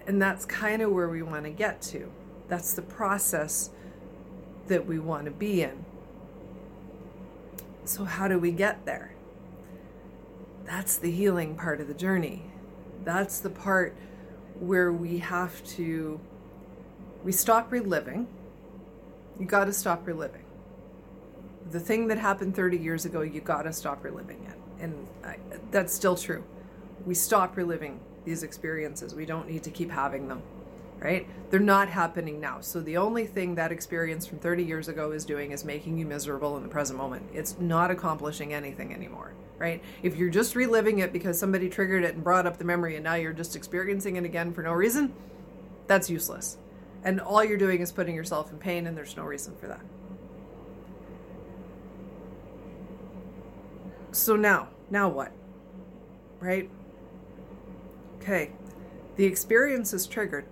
And 0.05 0.21
that's 0.21 0.45
kind 0.45 0.81
of 0.81 0.91
where 0.91 1.09
we 1.09 1.21
want 1.21 1.45
to 1.45 1.51
get 1.51 1.81
to. 1.83 2.11
That's 2.47 2.73
the 2.73 2.81
process 2.81 3.69
that 4.67 4.85
we 4.85 4.99
want 4.99 5.25
to 5.25 5.31
be 5.31 5.61
in. 5.61 5.85
So, 7.83 8.05
how 8.05 8.27
do 8.27 8.37
we 8.37 8.51
get 8.51 8.85
there? 8.85 9.13
That's 10.65 10.97
the 10.97 11.11
healing 11.11 11.55
part 11.55 11.81
of 11.81 11.87
the 11.87 11.93
journey. 11.93 12.43
That's 13.03 13.39
the 13.39 13.49
part 13.49 13.95
where 14.59 14.91
we 14.91 15.17
have 15.17 15.63
to 15.75 16.19
we 17.23 17.31
stop 17.31 17.71
reliving. 17.71 18.27
You 19.39 19.45
got 19.45 19.65
to 19.65 19.73
stop 19.73 20.05
reliving. 20.07 20.43
The 21.71 21.79
thing 21.79 22.07
that 22.07 22.17
happened 22.17 22.55
30 22.55 22.77
years 22.77 23.05
ago, 23.05 23.21
you 23.21 23.41
got 23.41 23.63
to 23.63 23.73
stop 23.73 24.03
reliving 24.03 24.43
it. 24.45 24.83
And 24.83 25.07
I, 25.23 25.37
that's 25.69 25.93
still 25.93 26.15
true. 26.15 26.43
We 27.05 27.13
stop 27.13 27.57
reliving 27.57 27.99
these 28.25 28.43
experiences. 28.43 29.15
We 29.15 29.25
don't 29.25 29.49
need 29.49 29.63
to 29.63 29.71
keep 29.71 29.89
having 29.91 30.27
them 30.27 30.41
right? 31.01 31.27
They're 31.49 31.59
not 31.59 31.89
happening 31.89 32.39
now. 32.39 32.61
So 32.61 32.79
the 32.79 32.97
only 32.97 33.25
thing 33.25 33.55
that 33.55 33.71
experience 33.71 34.27
from 34.27 34.37
30 34.37 34.63
years 34.63 34.87
ago 34.87 35.11
is 35.11 35.25
doing 35.25 35.51
is 35.51 35.65
making 35.65 35.97
you 35.97 36.05
miserable 36.05 36.55
in 36.57 36.63
the 36.63 36.69
present 36.69 36.97
moment. 36.97 37.25
It's 37.33 37.59
not 37.59 37.89
accomplishing 37.89 38.53
anything 38.53 38.93
anymore, 38.93 39.33
right? 39.57 39.81
If 40.03 40.15
you're 40.15 40.29
just 40.29 40.55
reliving 40.55 40.99
it 40.99 41.11
because 41.11 41.39
somebody 41.39 41.69
triggered 41.69 42.03
it 42.03 42.13
and 42.13 42.23
brought 42.23 42.45
up 42.45 42.59
the 42.59 42.65
memory 42.65 42.95
and 42.95 43.03
now 43.03 43.15
you're 43.15 43.33
just 43.33 43.55
experiencing 43.55 44.15
it 44.15 44.25
again 44.25 44.53
for 44.53 44.61
no 44.61 44.73
reason, 44.73 45.11
that's 45.87 46.07
useless. 46.07 46.57
And 47.03 47.19
all 47.19 47.43
you're 47.43 47.57
doing 47.57 47.81
is 47.81 47.91
putting 47.91 48.13
yourself 48.13 48.51
in 48.51 48.59
pain 48.59 48.85
and 48.85 48.95
there's 48.95 49.17
no 49.17 49.23
reason 49.23 49.55
for 49.55 49.67
that. 49.67 49.81
So 54.11 54.35
now, 54.35 54.67
now 54.91 55.09
what? 55.09 55.31
Right? 56.39 56.69
Okay. 58.19 58.51
The 59.15 59.25
experience 59.25 59.93
is 59.93 60.05
triggered 60.05 60.45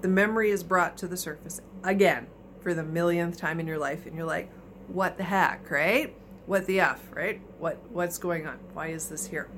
the 0.00 0.08
memory 0.08 0.50
is 0.50 0.62
brought 0.62 0.96
to 0.98 1.08
the 1.08 1.16
surface 1.16 1.60
again 1.84 2.26
for 2.60 2.74
the 2.74 2.82
millionth 2.82 3.36
time 3.36 3.60
in 3.60 3.66
your 3.66 3.78
life 3.78 4.06
and 4.06 4.16
you're 4.16 4.26
like 4.26 4.50
what 4.88 5.16
the 5.16 5.24
heck 5.24 5.70
right? 5.70 6.14
What 6.46 6.66
the 6.66 6.80
f 6.80 7.02
right? 7.12 7.40
What 7.58 7.78
what's 7.90 8.18
going 8.18 8.46
on? 8.46 8.58
Why 8.72 8.88
is 8.88 9.08
this 9.08 9.26
here? 9.26 9.48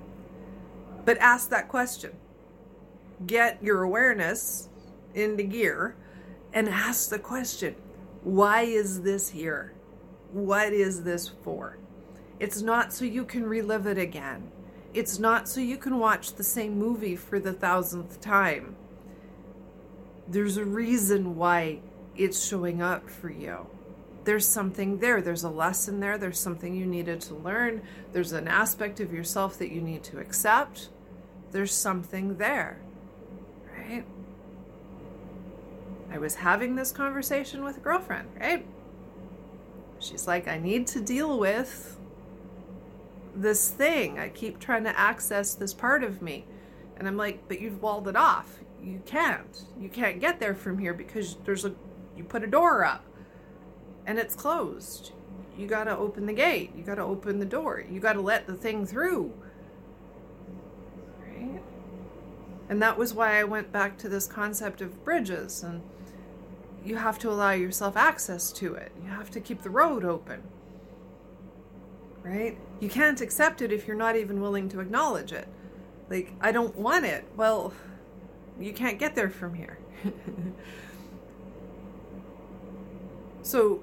But 1.04 1.18
ask 1.18 1.50
that 1.50 1.68
question. 1.68 2.12
Get 3.26 3.62
your 3.62 3.82
awareness 3.82 4.68
into 5.14 5.42
gear 5.42 5.96
and 6.52 6.68
ask 6.68 7.10
the 7.10 7.18
question 7.18 7.74
why 8.22 8.62
is 8.62 9.02
this 9.02 9.30
here? 9.30 9.74
What 10.32 10.72
is 10.72 11.04
this 11.04 11.28
for? 11.28 11.78
It's 12.40 12.62
not 12.62 12.92
so 12.92 13.04
you 13.04 13.24
can 13.24 13.44
relive 13.44 13.86
it 13.86 13.98
again. 13.98 14.50
It's 14.94 15.18
not 15.18 15.48
so 15.48 15.60
you 15.60 15.76
can 15.76 15.98
watch 15.98 16.34
the 16.34 16.44
same 16.44 16.78
movie 16.78 17.16
for 17.16 17.38
the 17.38 17.52
thousandth 17.52 18.20
time 18.20 18.76
there's 20.28 20.58
a 20.58 20.64
reason 20.64 21.36
why 21.36 21.80
it's 22.16 22.46
showing 22.46 22.82
up 22.82 23.08
for 23.08 23.30
you. 23.30 23.66
There's 24.24 24.46
something 24.46 24.98
there. 24.98 25.22
There's 25.22 25.44
a 25.44 25.48
lesson 25.48 26.00
there. 26.00 26.18
There's 26.18 26.38
something 26.38 26.74
you 26.74 26.84
needed 26.84 27.20
to 27.22 27.34
learn. 27.34 27.80
There's 28.12 28.32
an 28.32 28.46
aspect 28.46 29.00
of 29.00 29.12
yourself 29.12 29.58
that 29.58 29.72
you 29.72 29.80
need 29.80 30.04
to 30.04 30.18
accept. 30.18 30.90
There's 31.50 31.72
something 31.72 32.36
there, 32.36 32.78
right? 33.74 34.04
I 36.10 36.18
was 36.18 36.34
having 36.34 36.76
this 36.76 36.92
conversation 36.92 37.64
with 37.64 37.78
a 37.78 37.80
girlfriend, 37.80 38.28
right? 38.38 38.66
She's 39.98 40.26
like, 40.26 40.46
I 40.46 40.58
need 40.58 40.86
to 40.88 41.00
deal 41.00 41.38
with 41.38 41.96
this 43.34 43.70
thing. 43.70 44.18
I 44.18 44.28
keep 44.28 44.58
trying 44.58 44.84
to 44.84 44.98
access 44.98 45.54
this 45.54 45.72
part 45.72 46.04
of 46.04 46.20
me. 46.20 46.44
And 46.98 47.08
I'm 47.08 47.16
like, 47.16 47.48
but 47.48 47.60
you've 47.60 47.80
walled 47.80 48.08
it 48.08 48.16
off 48.16 48.57
you 48.82 49.02
can't. 49.04 49.64
You 49.78 49.88
can't 49.88 50.20
get 50.20 50.40
there 50.40 50.54
from 50.54 50.78
here 50.78 50.94
because 50.94 51.36
there's 51.44 51.64
a 51.64 51.74
you 52.16 52.24
put 52.24 52.42
a 52.42 52.46
door 52.46 52.84
up 52.84 53.04
and 54.06 54.18
it's 54.18 54.34
closed. 54.34 55.12
You 55.56 55.66
got 55.66 55.84
to 55.84 55.96
open 55.96 56.26
the 56.26 56.32
gate. 56.32 56.72
You 56.76 56.82
got 56.82 56.96
to 56.96 57.02
open 57.02 57.38
the 57.38 57.46
door. 57.46 57.84
You 57.90 58.00
got 58.00 58.14
to 58.14 58.20
let 58.20 58.46
the 58.46 58.54
thing 58.54 58.86
through. 58.86 59.32
Right? 61.20 61.60
And 62.68 62.80
that 62.80 62.96
was 62.96 63.12
why 63.12 63.38
I 63.38 63.44
went 63.44 63.72
back 63.72 63.98
to 63.98 64.08
this 64.08 64.26
concept 64.26 64.80
of 64.80 65.04
bridges 65.04 65.62
and 65.62 65.82
you 66.84 66.96
have 66.96 67.18
to 67.20 67.30
allow 67.30 67.50
yourself 67.50 67.96
access 67.96 68.52
to 68.52 68.74
it. 68.74 68.92
You 69.02 69.10
have 69.10 69.30
to 69.32 69.40
keep 69.40 69.62
the 69.62 69.70
road 69.70 70.04
open. 70.04 70.42
Right? 72.22 72.56
You 72.80 72.88
can't 72.88 73.20
accept 73.20 73.62
it 73.62 73.72
if 73.72 73.86
you're 73.86 73.96
not 73.96 74.16
even 74.16 74.40
willing 74.40 74.68
to 74.70 74.80
acknowledge 74.80 75.32
it. 75.32 75.48
Like, 76.08 76.32
I 76.40 76.52
don't 76.52 76.76
want 76.76 77.04
it. 77.04 77.24
Well, 77.36 77.72
you 78.58 78.72
can't 78.72 78.98
get 78.98 79.14
there 79.14 79.30
from 79.30 79.54
here. 79.54 79.78
so 83.42 83.82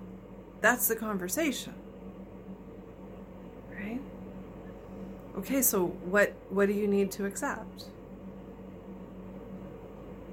that's 0.62 0.88
the 0.88 0.96
conversation. 0.96 1.74
Right? 3.72 4.02
Okay, 5.38 5.62
so 5.62 5.86
what 5.86 6.34
what 6.50 6.68
do 6.68 6.74
you 6.74 6.88
need 6.88 7.12
to 7.12 7.26
accept? 7.26 7.86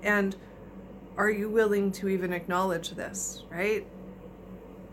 And 0.02 0.36
are 1.16 1.30
you 1.30 1.48
willing 1.48 1.92
to 1.92 2.08
even 2.08 2.32
acknowledge 2.32 2.90
this, 2.90 3.44
right? 3.50 3.86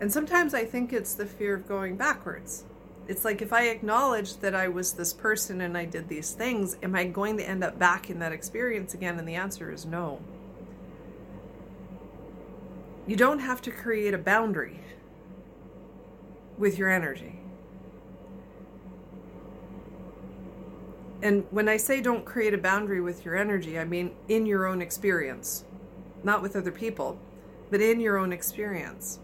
And 0.00 0.12
sometimes 0.12 0.54
I 0.54 0.64
think 0.64 0.92
it's 0.92 1.14
the 1.14 1.26
fear 1.26 1.54
of 1.54 1.66
going 1.66 1.96
backwards. 1.96 2.64
It's 3.10 3.24
like 3.24 3.42
if 3.42 3.52
I 3.52 3.64
acknowledge 3.64 4.36
that 4.36 4.54
I 4.54 4.68
was 4.68 4.92
this 4.92 5.12
person 5.12 5.62
and 5.62 5.76
I 5.76 5.84
did 5.84 6.08
these 6.08 6.30
things, 6.30 6.76
am 6.80 6.94
I 6.94 7.06
going 7.06 7.36
to 7.38 7.42
end 7.42 7.64
up 7.64 7.76
back 7.76 8.08
in 8.08 8.20
that 8.20 8.30
experience 8.30 8.94
again? 8.94 9.18
And 9.18 9.26
the 9.26 9.34
answer 9.34 9.72
is 9.72 9.84
no. 9.84 10.20
You 13.08 13.16
don't 13.16 13.40
have 13.40 13.60
to 13.62 13.72
create 13.72 14.14
a 14.14 14.18
boundary 14.18 14.78
with 16.56 16.78
your 16.78 16.88
energy. 16.88 17.40
And 21.20 21.44
when 21.50 21.68
I 21.68 21.78
say 21.78 22.00
don't 22.00 22.24
create 22.24 22.54
a 22.54 22.58
boundary 22.58 23.00
with 23.00 23.24
your 23.24 23.36
energy, 23.36 23.76
I 23.76 23.84
mean 23.84 24.14
in 24.28 24.46
your 24.46 24.68
own 24.68 24.80
experience, 24.80 25.64
not 26.22 26.42
with 26.42 26.54
other 26.54 26.70
people, 26.70 27.18
but 27.72 27.80
in 27.80 27.98
your 27.98 28.18
own 28.18 28.32
experience. 28.32 29.18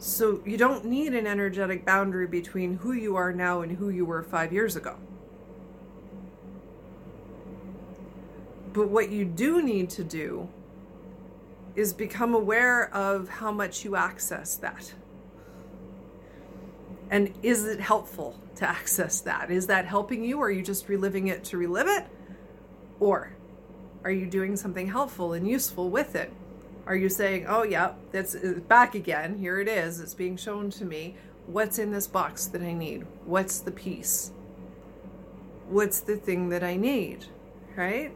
So 0.00 0.40
you 0.46 0.56
don't 0.56 0.86
need 0.86 1.12
an 1.12 1.26
energetic 1.26 1.84
boundary 1.84 2.26
between 2.26 2.78
who 2.78 2.92
you 2.92 3.16
are 3.16 3.34
now 3.34 3.60
and 3.60 3.76
who 3.76 3.90
you 3.90 4.06
were 4.06 4.22
five 4.22 4.50
years 4.50 4.74
ago. 4.74 4.96
But 8.72 8.88
what 8.88 9.10
you 9.10 9.26
do 9.26 9.62
need 9.62 9.90
to 9.90 10.02
do 10.02 10.48
is 11.76 11.92
become 11.92 12.34
aware 12.34 12.92
of 12.94 13.28
how 13.28 13.52
much 13.52 13.84
you 13.84 13.94
access 13.94 14.56
that. 14.56 14.94
And 17.10 17.34
is 17.42 17.66
it 17.66 17.80
helpful 17.80 18.40
to 18.56 18.66
access 18.66 19.20
that? 19.20 19.50
Is 19.50 19.66
that 19.66 19.84
helping 19.84 20.24
you? 20.24 20.38
Or 20.38 20.46
are 20.46 20.50
you 20.50 20.62
just 20.62 20.88
reliving 20.88 21.28
it 21.28 21.44
to 21.44 21.58
relive 21.58 21.88
it? 21.88 22.06
Or 23.00 23.32
Are 24.02 24.10
you 24.10 24.26
doing 24.26 24.56
something 24.56 24.88
helpful 24.88 25.34
and 25.34 25.46
useful 25.46 25.90
with 25.90 26.14
it? 26.14 26.32
Are 26.86 26.96
you 26.96 27.08
saying, 27.08 27.46
oh, 27.48 27.62
yeah, 27.62 27.92
that's 28.10 28.34
back 28.68 28.94
again. 28.94 29.38
Here 29.38 29.60
it 29.60 29.68
is. 29.68 30.00
It's 30.00 30.14
being 30.14 30.36
shown 30.36 30.70
to 30.70 30.84
me. 30.84 31.14
What's 31.46 31.78
in 31.78 31.92
this 31.92 32.06
box 32.06 32.46
that 32.46 32.62
I 32.62 32.72
need? 32.72 33.06
What's 33.24 33.60
the 33.60 33.70
piece? 33.70 34.32
What's 35.68 36.00
the 36.00 36.16
thing 36.16 36.48
that 36.48 36.64
I 36.64 36.76
need? 36.76 37.26
Right? 37.76 38.12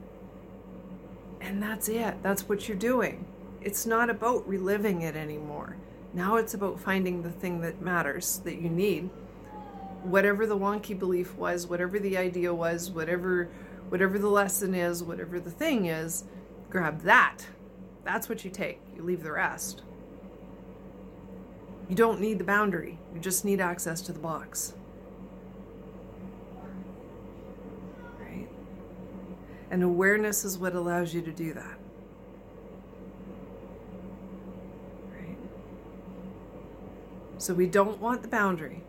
And 1.40 1.62
that's 1.62 1.88
it. 1.88 2.22
That's 2.22 2.48
what 2.48 2.68
you're 2.68 2.76
doing. 2.76 3.26
It's 3.60 3.86
not 3.86 4.10
about 4.10 4.48
reliving 4.48 5.02
it 5.02 5.16
anymore. 5.16 5.76
Now 6.12 6.36
it's 6.36 6.54
about 6.54 6.80
finding 6.80 7.22
the 7.22 7.30
thing 7.30 7.60
that 7.62 7.80
matters, 7.80 8.38
that 8.44 8.60
you 8.60 8.68
need. 8.68 9.10
Whatever 10.02 10.46
the 10.46 10.56
wonky 10.56 10.98
belief 10.98 11.34
was, 11.36 11.66
whatever 11.66 11.98
the 11.98 12.16
idea 12.16 12.54
was, 12.54 12.90
whatever 12.90 13.48
whatever 13.88 14.18
the 14.18 14.28
lesson 14.28 14.74
is, 14.74 15.02
whatever 15.02 15.38
the 15.38 15.50
thing 15.50 15.86
is, 15.86 16.24
grab 16.70 17.02
that. 17.02 17.46
That's 18.04 18.28
what 18.28 18.44
you 18.44 18.50
take. 18.50 18.80
You 18.94 19.02
leave 19.02 19.22
the 19.22 19.32
rest. 19.32 19.82
You 21.88 21.96
don't 21.96 22.20
need 22.20 22.38
the 22.38 22.44
boundary. 22.44 22.98
You 23.14 23.20
just 23.20 23.44
need 23.44 23.60
access 23.60 24.00
to 24.02 24.12
the 24.12 24.18
box. 24.18 24.74
Right? 28.18 28.48
And 29.70 29.82
awareness 29.82 30.44
is 30.44 30.58
what 30.58 30.74
allows 30.74 31.14
you 31.14 31.22
to 31.22 31.32
do 31.32 31.52
that. 31.54 31.78
Right? 35.10 35.36
So 37.38 37.54
we 37.54 37.66
don't 37.66 38.00
want 38.00 38.22
the 38.22 38.28
boundary. 38.28 38.82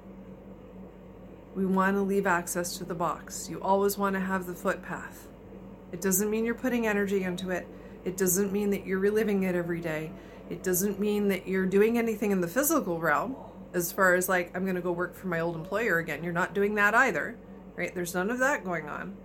We 1.56 1.66
want 1.66 1.96
to 1.96 2.02
leave 2.02 2.28
access 2.28 2.78
to 2.78 2.84
the 2.84 2.96
box. 2.96 3.50
You 3.50 3.62
always 3.62 3.98
want 3.98 4.14
to 4.16 4.20
have 4.20 4.46
the 4.46 4.54
footpath. 4.54 5.28
It 5.94 6.02
doesn't 6.02 6.30
mean 6.30 6.44
you're 6.44 6.54
putting 6.54 6.86
energy 6.86 7.24
into 7.24 7.50
it. 7.52 7.66
It 8.06 8.18
doesn't 8.18 8.54
mean 8.54 8.70
that 8.70 8.86
you're 8.86 9.00
reliving 9.00 9.44
it 9.44 9.56
every 9.56 9.82
day. 9.82 10.12
It 10.50 10.64
doesn't 10.64 11.00
mean 11.00 11.28
that 11.30 11.48
you're 11.48 11.66
doing 11.66 11.98
anything 11.98 12.32
in 12.32 12.40
the 12.40 12.48
physical 12.48 13.00
realm 13.00 13.36
as 13.74 13.92
far 13.92 14.14
as 14.14 14.30
like, 14.30 14.56
I'm 14.56 14.64
going 14.64 14.76
to 14.76 14.82
go 14.82 14.92
work 14.92 15.16
for 15.16 15.28
my 15.28 15.40
old 15.40 15.56
employer 15.56 15.98
again. 15.98 16.24
You're 16.24 16.32
not 16.32 16.54
doing 16.54 16.76
that 16.76 16.94
either, 16.94 17.36
right? 17.76 17.94
There's 17.94 18.14
none 18.14 18.30
of 18.30 18.40
that 18.40 18.64
going 18.64 18.88
on. 18.88 19.18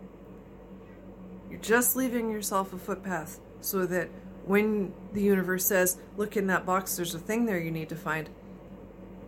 You're 1.50 1.60
just 1.60 1.94
leaving 1.94 2.30
yourself 2.30 2.72
a 2.72 2.78
footpath 2.78 3.38
so 3.60 3.84
that 3.87 4.08
when 4.46 4.94
the 5.12 5.22
universe 5.22 5.66
says, 5.66 5.99
look 6.16 6.37
in 6.37 6.46
that 6.46 6.64
box, 6.64 6.96
there's 6.96 7.14
a 7.14 7.18
thing 7.18 7.44
there 7.44 7.60
you 7.60 7.70
need 7.70 7.90
to 7.90 7.96
find, 7.96 8.30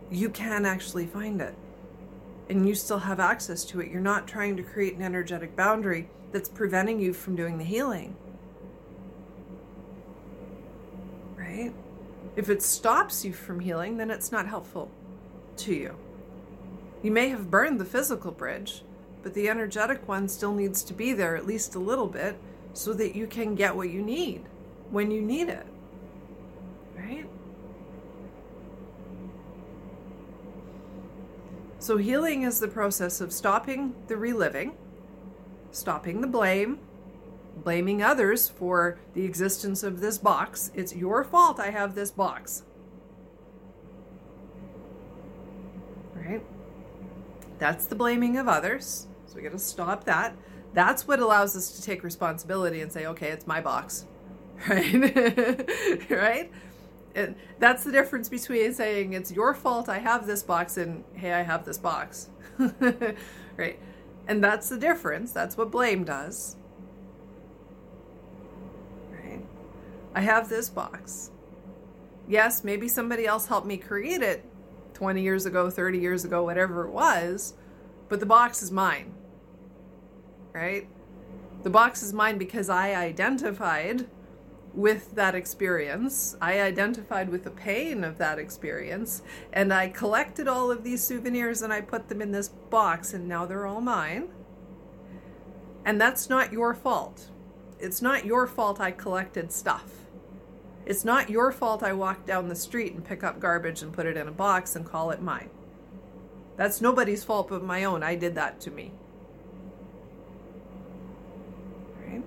you 0.09 0.29
can 0.29 0.65
actually 0.65 1.05
find 1.05 1.39
it 1.41 1.55
and 2.49 2.67
you 2.67 2.75
still 2.75 2.99
have 2.99 3.19
access 3.19 3.63
to 3.65 3.79
it. 3.79 3.89
You're 3.89 4.01
not 4.01 4.27
trying 4.27 4.57
to 4.57 4.63
create 4.63 4.95
an 4.95 5.01
energetic 5.01 5.55
boundary 5.55 6.09
that's 6.31 6.49
preventing 6.49 6.99
you 6.99 7.13
from 7.13 7.35
doing 7.35 7.57
the 7.57 7.63
healing. 7.63 8.15
Right? 11.53 11.73
If 12.35 12.49
it 12.49 12.63
stops 12.63 13.23
you 13.23 13.31
from 13.31 13.59
healing, 13.59 13.97
then 13.97 14.09
it's 14.09 14.31
not 14.31 14.47
helpful 14.47 14.89
to 15.57 15.73
you. 15.73 15.95
You 17.03 17.11
may 17.11 17.29
have 17.29 17.51
burned 17.51 17.79
the 17.79 17.85
physical 17.85 18.31
bridge, 18.31 18.83
but 19.21 19.35
the 19.35 19.49
energetic 19.49 20.07
one 20.07 20.27
still 20.27 20.53
needs 20.53 20.81
to 20.83 20.93
be 20.93 21.13
there 21.13 21.35
at 21.35 21.45
least 21.45 21.75
a 21.75 21.79
little 21.79 22.07
bit 22.07 22.37
so 22.73 22.91
that 22.93 23.15
you 23.15 23.27
can 23.27 23.53
get 23.53 23.75
what 23.75 23.91
you 23.91 24.01
need 24.01 24.41
when 24.89 25.11
you 25.11 25.21
need 25.21 25.49
it. 25.49 25.67
Right? 26.97 27.29
So, 31.77 31.97
healing 31.97 32.43
is 32.43 32.59
the 32.59 32.67
process 32.67 33.21
of 33.21 33.31
stopping 33.31 33.93
the 34.07 34.17
reliving, 34.17 34.75
stopping 35.71 36.21
the 36.21 36.27
blame, 36.27 36.79
blaming 37.63 38.01
others 38.01 38.49
for 38.49 38.97
the 39.13 39.23
existence 39.23 39.83
of 39.83 39.99
this 39.99 40.17
box. 40.17 40.71
It's 40.73 40.95
your 40.95 41.23
fault 41.23 41.59
I 41.59 41.69
have 41.69 41.95
this 41.95 42.11
box. 42.11 42.63
Right? 46.13 46.43
That's 47.57 47.85
the 47.85 47.95
blaming 47.95 48.37
of 48.37 48.47
others. 48.47 49.07
So, 49.25 49.35
we 49.35 49.41
got 49.41 49.51
to 49.53 49.59
stop 49.59 50.03
that. 50.05 50.35
That's 50.73 51.07
what 51.07 51.19
allows 51.19 51.55
us 51.55 51.71
to 51.75 51.81
take 51.81 52.03
responsibility 52.03 52.81
and 52.81 52.91
say, 52.91 53.05
okay, 53.07 53.29
it's 53.29 53.47
my 53.47 53.61
box. 53.61 54.05
Right? 54.69 54.93
right? 56.09 56.51
And 57.15 57.35
that's 57.59 57.83
the 57.83 57.91
difference 57.91 58.29
between 58.29 58.73
saying 58.73 59.13
it's 59.13 59.31
your 59.31 59.53
fault 59.53 59.89
I 59.89 59.99
have 59.99 60.25
this 60.25 60.41
box 60.41 60.77
and 60.77 61.03
hey, 61.15 61.33
I 61.33 61.41
have 61.43 61.65
this 61.65 61.77
box. 61.77 62.29
right? 63.57 63.79
And 64.27 64.43
that's 64.43 64.69
the 64.69 64.77
difference. 64.77 65.31
That's 65.31 65.57
what 65.57 65.69
blame 65.69 66.03
does. 66.03 66.55
Right? 69.11 69.41
I 70.15 70.21
have 70.21 70.49
this 70.49 70.69
box. 70.69 71.31
Yes, 72.27 72.63
maybe 72.63 72.87
somebody 72.87 73.25
else 73.25 73.47
helped 73.47 73.67
me 73.67 73.77
create 73.77 74.21
it 74.21 74.45
20 74.93 75.21
years 75.21 75.45
ago, 75.45 75.69
30 75.69 75.97
years 75.97 76.23
ago, 76.23 76.43
whatever 76.43 76.85
it 76.85 76.91
was, 76.91 77.55
but 78.09 78.19
the 78.19 78.25
box 78.25 78.61
is 78.61 78.71
mine. 78.71 79.13
Right? 80.53 80.87
The 81.63 81.69
box 81.69 82.03
is 82.03 82.13
mine 82.13 82.37
because 82.37 82.69
I 82.69 82.93
identified 82.93 84.07
with 84.73 85.15
that 85.15 85.35
experience. 85.35 86.35
I 86.41 86.61
identified 86.61 87.29
with 87.29 87.43
the 87.43 87.51
pain 87.51 88.03
of 88.03 88.17
that 88.17 88.39
experience 88.39 89.21
and 89.51 89.73
I 89.73 89.89
collected 89.89 90.47
all 90.47 90.71
of 90.71 90.83
these 90.83 91.03
souvenirs 91.03 91.61
and 91.61 91.71
I 91.71 91.81
put 91.81 92.09
them 92.09 92.21
in 92.21 92.31
this 92.31 92.49
box 92.49 93.13
and 93.13 93.27
now 93.27 93.45
they're 93.45 93.65
all 93.65 93.81
mine. 93.81 94.29
And 95.85 95.99
that's 95.99 96.29
not 96.29 96.53
your 96.53 96.73
fault. 96.73 97.29
It's 97.79 98.01
not 98.01 98.25
your 98.25 98.47
fault 98.47 98.79
I 98.79 98.91
collected 98.91 99.51
stuff. 99.51 100.02
It's 100.85 101.05
not 101.05 101.29
your 101.29 101.51
fault 101.51 101.83
I 101.83 101.93
walk 101.93 102.25
down 102.25 102.49
the 102.49 102.55
street 102.55 102.93
and 102.93 103.03
pick 103.03 103.23
up 103.23 103.39
garbage 103.39 103.81
and 103.81 103.93
put 103.93 104.05
it 104.05 104.17
in 104.17 104.27
a 104.27 104.31
box 104.31 104.75
and 104.75 104.85
call 104.85 105.11
it 105.11 105.21
mine. 105.21 105.49
That's 106.57 106.81
nobody's 106.81 107.23
fault 107.23 107.49
but 107.49 107.63
my 107.63 107.83
own. 107.83 108.03
I 108.03 108.15
did 108.15 108.35
that 108.35 108.59
to 108.61 108.71
me. 108.71 108.91
Right? 112.05 112.23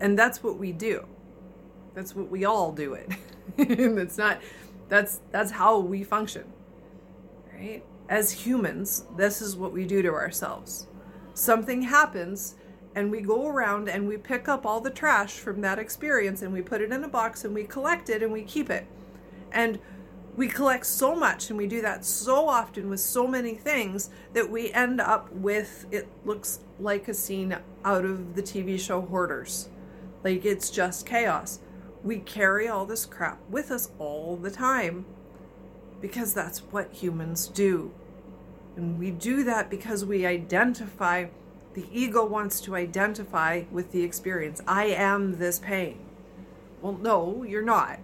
And 0.00 0.18
that's 0.18 0.42
what 0.42 0.58
we 0.58 0.72
do 0.72 1.06
that's 1.94 2.14
what 2.14 2.30
we 2.30 2.44
all 2.44 2.72
do 2.72 2.94
it. 2.94 3.12
it's 3.58 4.18
not 4.18 4.40
that's 4.88 5.20
that's 5.30 5.52
how 5.52 5.78
we 5.78 6.02
function. 6.02 6.44
Right? 7.52 7.82
As 8.08 8.30
humans, 8.30 9.04
this 9.16 9.40
is 9.40 9.56
what 9.56 9.72
we 9.72 9.86
do 9.86 10.02
to 10.02 10.12
ourselves. 10.12 10.86
Something 11.32 11.82
happens 11.82 12.56
and 12.94 13.10
we 13.10 13.20
go 13.20 13.48
around 13.48 13.88
and 13.88 14.06
we 14.06 14.16
pick 14.16 14.48
up 14.48 14.64
all 14.64 14.80
the 14.80 14.90
trash 14.90 15.32
from 15.32 15.60
that 15.62 15.78
experience 15.78 16.42
and 16.42 16.52
we 16.52 16.62
put 16.62 16.80
it 16.80 16.92
in 16.92 17.02
a 17.02 17.08
box 17.08 17.44
and 17.44 17.54
we 17.54 17.64
collect 17.64 18.08
it 18.08 18.22
and 18.22 18.32
we 18.32 18.42
keep 18.42 18.70
it. 18.70 18.86
And 19.50 19.78
we 20.36 20.48
collect 20.48 20.86
so 20.86 21.14
much 21.14 21.48
and 21.48 21.56
we 21.56 21.66
do 21.66 21.80
that 21.82 22.04
so 22.04 22.48
often 22.48 22.88
with 22.88 23.00
so 23.00 23.26
many 23.26 23.54
things 23.54 24.10
that 24.32 24.50
we 24.50 24.72
end 24.72 25.00
up 25.00 25.32
with 25.32 25.86
it 25.90 26.08
looks 26.24 26.60
like 26.80 27.08
a 27.08 27.14
scene 27.14 27.56
out 27.84 28.04
of 28.04 28.34
the 28.34 28.42
TV 28.42 28.78
show 28.78 29.00
Hoarders. 29.00 29.68
Like 30.22 30.44
it's 30.44 30.70
just 30.70 31.06
chaos. 31.06 31.60
We 32.02 32.18
carry 32.18 32.68
all 32.68 32.84
this 32.84 33.06
crap 33.06 33.38
with 33.48 33.70
us 33.70 33.90
all 33.98 34.36
the 34.36 34.50
time 34.50 35.04
because 36.00 36.34
that's 36.34 36.58
what 36.58 36.92
humans 36.92 37.46
do. 37.48 37.92
And 38.76 38.98
we 38.98 39.10
do 39.10 39.44
that 39.44 39.70
because 39.70 40.04
we 40.04 40.26
identify, 40.26 41.26
the 41.74 41.86
ego 41.92 42.24
wants 42.24 42.60
to 42.62 42.76
identify 42.76 43.64
with 43.70 43.90
the 43.90 44.02
experience. 44.02 44.60
I 44.66 44.86
am 44.86 45.38
this 45.38 45.58
pain. 45.58 45.98
Well, 46.80 46.92
no, 46.92 47.42
you're 47.42 47.62
not. 47.62 47.98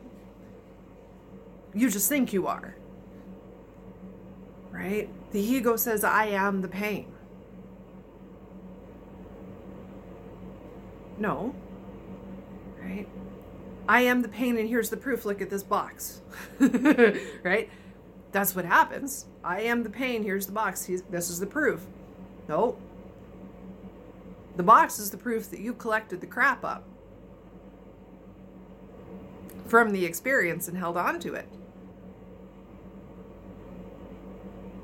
You 1.73 1.89
just 1.89 2.09
think 2.09 2.33
you 2.33 2.47
are. 2.47 2.77
Right? 4.71 5.09
The 5.33 5.41
ego 5.41 5.77
says, 5.77 6.03
I 6.03 6.27
am 6.27 6.63
the 6.63 6.69
pain. 6.69 7.13
No. 11.19 11.55
Right? 12.81 13.07
I 13.89 14.01
am 14.03 14.23
the 14.23 14.29
pain 14.29 14.57
and 14.57 14.69
here's 14.69 14.91
the 14.91 14.97
proof. 14.97 15.25
Look 15.25 15.41
at 15.41 15.51
this 15.51 15.63
box. 15.63 16.23
right? 16.59 17.69
That's 18.33 18.57
what 18.57 18.65
happens. 18.65 19.27
I 19.45 19.63
am 19.63 19.83
the 19.83 19.91
pain. 19.91 20.23
Here's 20.23 20.47
the 20.47 20.53
box. 20.53 20.87
this 21.11 21.31
is 21.31 21.39
the 21.39 21.47
proof. 21.47 21.87
No. 22.49 22.77
The 24.57 24.63
box 24.63 24.99
is 24.99 25.11
the 25.11 25.17
proof 25.17 25.51
that 25.51 25.61
you 25.61 25.73
collected 25.73 26.21
the 26.21 26.27
crap 26.27 26.65
up 26.65 26.85
from 29.67 29.93
the 29.93 30.05
experience 30.05 30.69
and 30.69 30.77
held 30.77 30.97
on 30.97 31.21
to 31.21 31.35
it. 31.35 31.49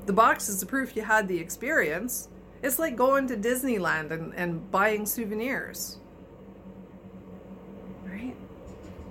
The 0.05 0.13
box 0.13 0.47
is 0.47 0.61
the 0.61 0.65
proof 0.65 0.95
you 0.95 1.01
had 1.01 1.27
the 1.27 1.37
experience. 1.37 2.29
It's 2.63 2.79
like 2.79 2.95
going 2.95 3.27
to 3.27 3.35
Disneyland 3.35 4.11
and, 4.11 4.33
and 4.33 4.71
buying 4.71 5.05
souvenirs. 5.05 5.99
Right? 8.05 8.35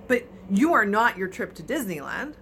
But 0.07 0.23
you 0.49 0.73
are 0.73 0.85
not 0.85 1.17
your 1.17 1.27
trip 1.27 1.53
to 1.55 1.63
Disneyland 1.63 2.33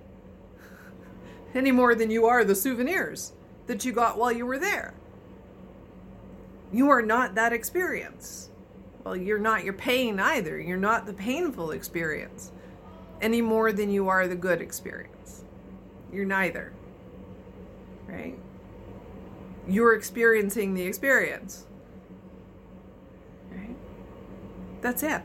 any 1.53 1.73
more 1.73 1.95
than 1.95 2.09
you 2.09 2.25
are 2.25 2.45
the 2.45 2.55
souvenirs 2.55 3.33
that 3.67 3.83
you 3.83 3.91
got 3.91 4.17
while 4.17 4.31
you 4.31 4.45
were 4.45 4.57
there. 4.57 4.93
You 6.75 6.89
are 6.89 7.01
not 7.01 7.35
that 7.35 7.53
experience. 7.53 8.49
Well, 9.05 9.15
you're 9.15 9.39
not 9.39 9.63
your 9.63 9.71
pain 9.71 10.19
either. 10.19 10.59
You're 10.59 10.75
not 10.75 11.05
the 11.05 11.13
painful 11.13 11.71
experience 11.71 12.51
any 13.21 13.41
more 13.41 13.71
than 13.71 13.89
you 13.89 14.09
are 14.09 14.27
the 14.27 14.35
good 14.35 14.59
experience. 14.61 15.45
You're 16.11 16.25
neither. 16.25 16.73
Right? 18.07 18.37
You're 19.69 19.93
experiencing 19.93 20.73
the 20.73 20.83
experience. 20.83 21.65
Right? 23.49 23.77
That's 24.81 25.01
it. 25.01 25.21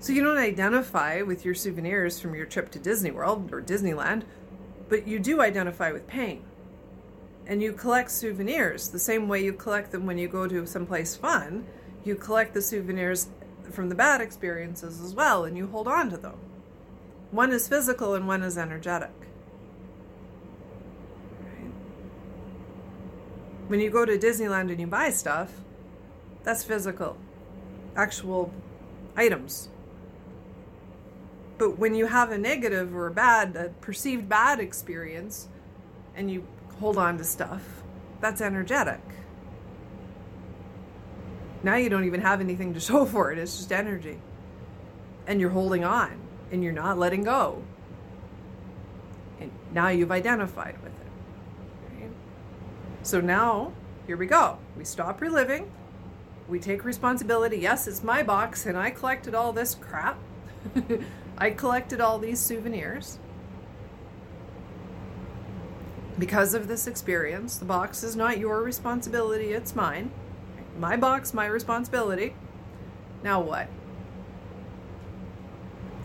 So 0.00 0.12
you 0.12 0.24
don't 0.24 0.38
identify 0.38 1.22
with 1.22 1.44
your 1.44 1.54
souvenirs 1.54 2.18
from 2.18 2.34
your 2.34 2.46
trip 2.46 2.72
to 2.72 2.80
Disney 2.80 3.12
World 3.12 3.52
or 3.52 3.62
Disneyland, 3.62 4.24
but 4.88 5.06
you 5.06 5.20
do 5.20 5.40
identify 5.40 5.92
with 5.92 6.08
pain. 6.08 6.44
And 7.46 7.62
you 7.62 7.72
collect 7.72 8.10
souvenirs 8.10 8.88
the 8.88 8.98
same 8.98 9.28
way 9.28 9.44
you 9.44 9.52
collect 9.52 9.92
them 9.92 10.06
when 10.06 10.18
you 10.18 10.28
go 10.28 10.46
to 10.46 10.66
someplace 10.66 11.14
fun. 11.14 11.66
You 12.04 12.14
collect 12.14 12.54
the 12.54 12.62
souvenirs 12.62 13.28
from 13.70 13.88
the 13.88 13.94
bad 13.94 14.20
experiences 14.20 15.00
as 15.00 15.14
well, 15.14 15.44
and 15.44 15.56
you 15.56 15.66
hold 15.66 15.88
on 15.88 16.10
to 16.10 16.16
them. 16.16 16.36
One 17.30 17.52
is 17.52 17.68
physical 17.68 18.14
and 18.14 18.26
one 18.26 18.42
is 18.42 18.56
energetic. 18.56 19.10
Right? 21.40 21.72
When 23.68 23.80
you 23.80 23.90
go 23.90 24.04
to 24.04 24.16
Disneyland 24.16 24.70
and 24.70 24.80
you 24.80 24.86
buy 24.86 25.10
stuff, 25.10 25.52
that's 26.44 26.62
physical, 26.62 27.16
actual 27.96 28.52
items. 29.16 29.68
But 31.56 31.78
when 31.78 31.94
you 31.94 32.06
have 32.06 32.30
a 32.30 32.38
negative 32.38 32.94
or 32.94 33.06
a 33.06 33.10
bad, 33.10 33.56
a 33.56 33.68
perceived 33.80 34.28
bad 34.28 34.60
experience, 34.60 35.48
and 36.14 36.30
you 36.30 36.46
hold 36.80 36.98
on 36.98 37.18
to 37.18 37.24
stuff, 37.24 37.82
that's 38.20 38.40
energetic. 38.40 39.00
Now 41.62 41.76
you 41.76 41.88
don't 41.88 42.04
even 42.04 42.20
have 42.20 42.40
anything 42.40 42.74
to 42.74 42.80
show 42.88 43.04
for 43.04 43.32
it, 43.32 43.38
it's 43.38 43.56
just 43.56 43.72
energy. 43.72 44.20
And 45.26 45.40
you're 45.40 45.50
holding 45.50 45.84
on 45.84 46.20
and 46.52 46.62
you're 46.62 46.72
not 46.72 46.98
letting 46.98 47.24
go. 47.24 47.62
And 49.40 49.50
now 49.72 49.88
you've 49.88 50.12
identified 50.12 50.80
with 50.82 50.92
it. 50.92 52.02
Right? 52.02 52.10
So 53.02 53.20
now, 53.20 53.72
here 54.06 54.18
we 54.18 54.26
go. 54.26 54.58
We 54.76 54.84
stop 54.84 55.20
reliving. 55.22 55.70
We 56.46 56.60
take 56.60 56.84
responsibility. 56.84 57.56
Yes, 57.56 57.88
it's 57.88 58.04
my 58.04 58.22
box 58.22 58.66
and 58.66 58.76
I 58.76 58.90
collected 58.90 59.34
all 59.34 59.52
this 59.52 59.74
crap. 59.74 60.18
I 61.38 61.50
collected 61.50 62.00
all 62.00 62.18
these 62.18 62.38
souvenirs. 62.38 63.18
Because 66.18 66.54
of 66.54 66.68
this 66.68 66.86
experience, 66.86 67.56
the 67.56 67.64
box 67.64 68.04
is 68.04 68.14
not 68.14 68.38
your 68.38 68.62
responsibility, 68.62 69.52
it's 69.52 69.74
mine. 69.74 70.12
My 70.78 70.96
box, 70.96 71.34
my 71.34 71.46
responsibility. 71.46 72.34
Now 73.22 73.40
what? 73.40 73.68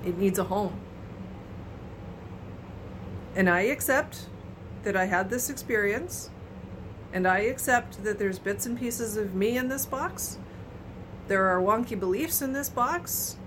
It 0.05 0.17
needs 0.17 0.39
a 0.39 0.45
home. 0.45 0.79
And 3.35 3.49
I 3.49 3.61
accept 3.61 4.27
that 4.83 4.95
I 4.95 5.05
had 5.05 5.29
this 5.29 5.49
experience, 5.49 6.29
and 7.13 7.27
I 7.27 7.39
accept 7.39 8.03
that 8.03 8.17
there's 8.17 8.39
bits 8.39 8.65
and 8.65 8.79
pieces 8.79 9.17
of 9.17 9.35
me 9.35 9.57
in 9.57 9.69
this 9.69 9.85
box. 9.85 10.37
There 11.27 11.45
are 11.45 11.61
wonky 11.61 11.99
beliefs 11.99 12.41
in 12.41 12.53
this 12.53 12.69
box. 12.69 13.37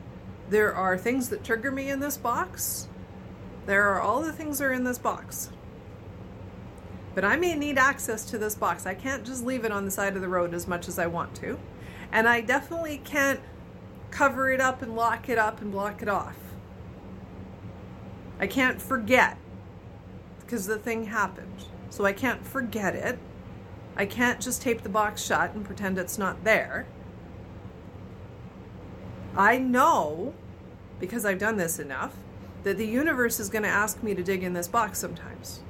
There 0.49 0.73
are 0.75 0.97
things 0.97 1.29
that 1.31 1.43
trigger 1.43 1.73
me 1.73 1.91
in 1.91 1.99
this 1.99 2.17
box. 2.17 2.89
There 3.67 3.89
are 3.89 4.01
all 4.01 4.23
the 4.23 4.33
things 4.33 4.59
that 4.59 4.67
are 4.67 4.73
in 4.73 4.85
this 4.85 4.99
box. 4.99 5.51
But 7.15 7.25
I 7.25 7.37
may 7.37 7.55
need 7.55 7.79
access 7.79 8.25
to 8.27 8.39
this 8.39 8.55
box. 8.55 8.87
I 8.87 8.95
can't 8.95 9.25
just 9.25 9.45
leave 9.45 9.65
it 9.65 9.73
on 9.73 9.85
the 9.85 9.91
side 9.91 10.17
of 10.17 10.23
the 10.23 10.29
road 10.29 10.55
as 10.55 10.67
much 10.67 10.89
as 10.89 10.99
I 10.99 11.07
want 11.07 11.35
to. 11.37 11.59
And 12.11 12.29
I 12.29 12.41
definitely 12.41 13.01
can't 13.05 13.41
cover 14.11 14.51
it 14.51 14.61
up 14.61 14.83
and 14.83 14.95
lock 14.95 15.29
it 15.29 15.39
up 15.39 15.61
and 15.61 15.71
block 15.71 16.03
it 16.03 16.09
off. 16.09 16.37
I 18.39 18.47
can't 18.47 18.81
forget 18.81 19.37
because 20.41 20.67
the 20.67 20.79
thing 20.79 21.05
happened. 21.05 21.65
So 21.91 22.05
I 22.05 22.13
can't 22.13 22.47
forget 22.47 22.95
it. 22.95 23.19
I 23.97 24.07
can't 24.07 24.41
just 24.41 24.63
tape 24.63 24.83
the 24.83 24.89
box 24.89 25.23
shut 25.23 25.55
and 25.55 25.65
pretend 25.65 25.99
it's 25.99 26.17
not 26.17 26.45
there. 26.45 26.87
I 29.37 29.59
know, 29.59 30.35
because 30.99 31.25
I've 31.25 31.39
done 31.39 31.57
this 31.57 31.79
enough, 31.79 32.15
that 32.65 32.79
the 32.79 32.87
universe 32.87 33.39
is 33.41 33.51
going 33.51 33.63
to 33.63 33.69
ask 33.69 34.03
me 34.03 34.15
to 34.15 34.23
dig 34.23 34.43
in 34.43 34.53
this 34.55 34.69
box 34.69 34.99
sometimes 34.99 35.61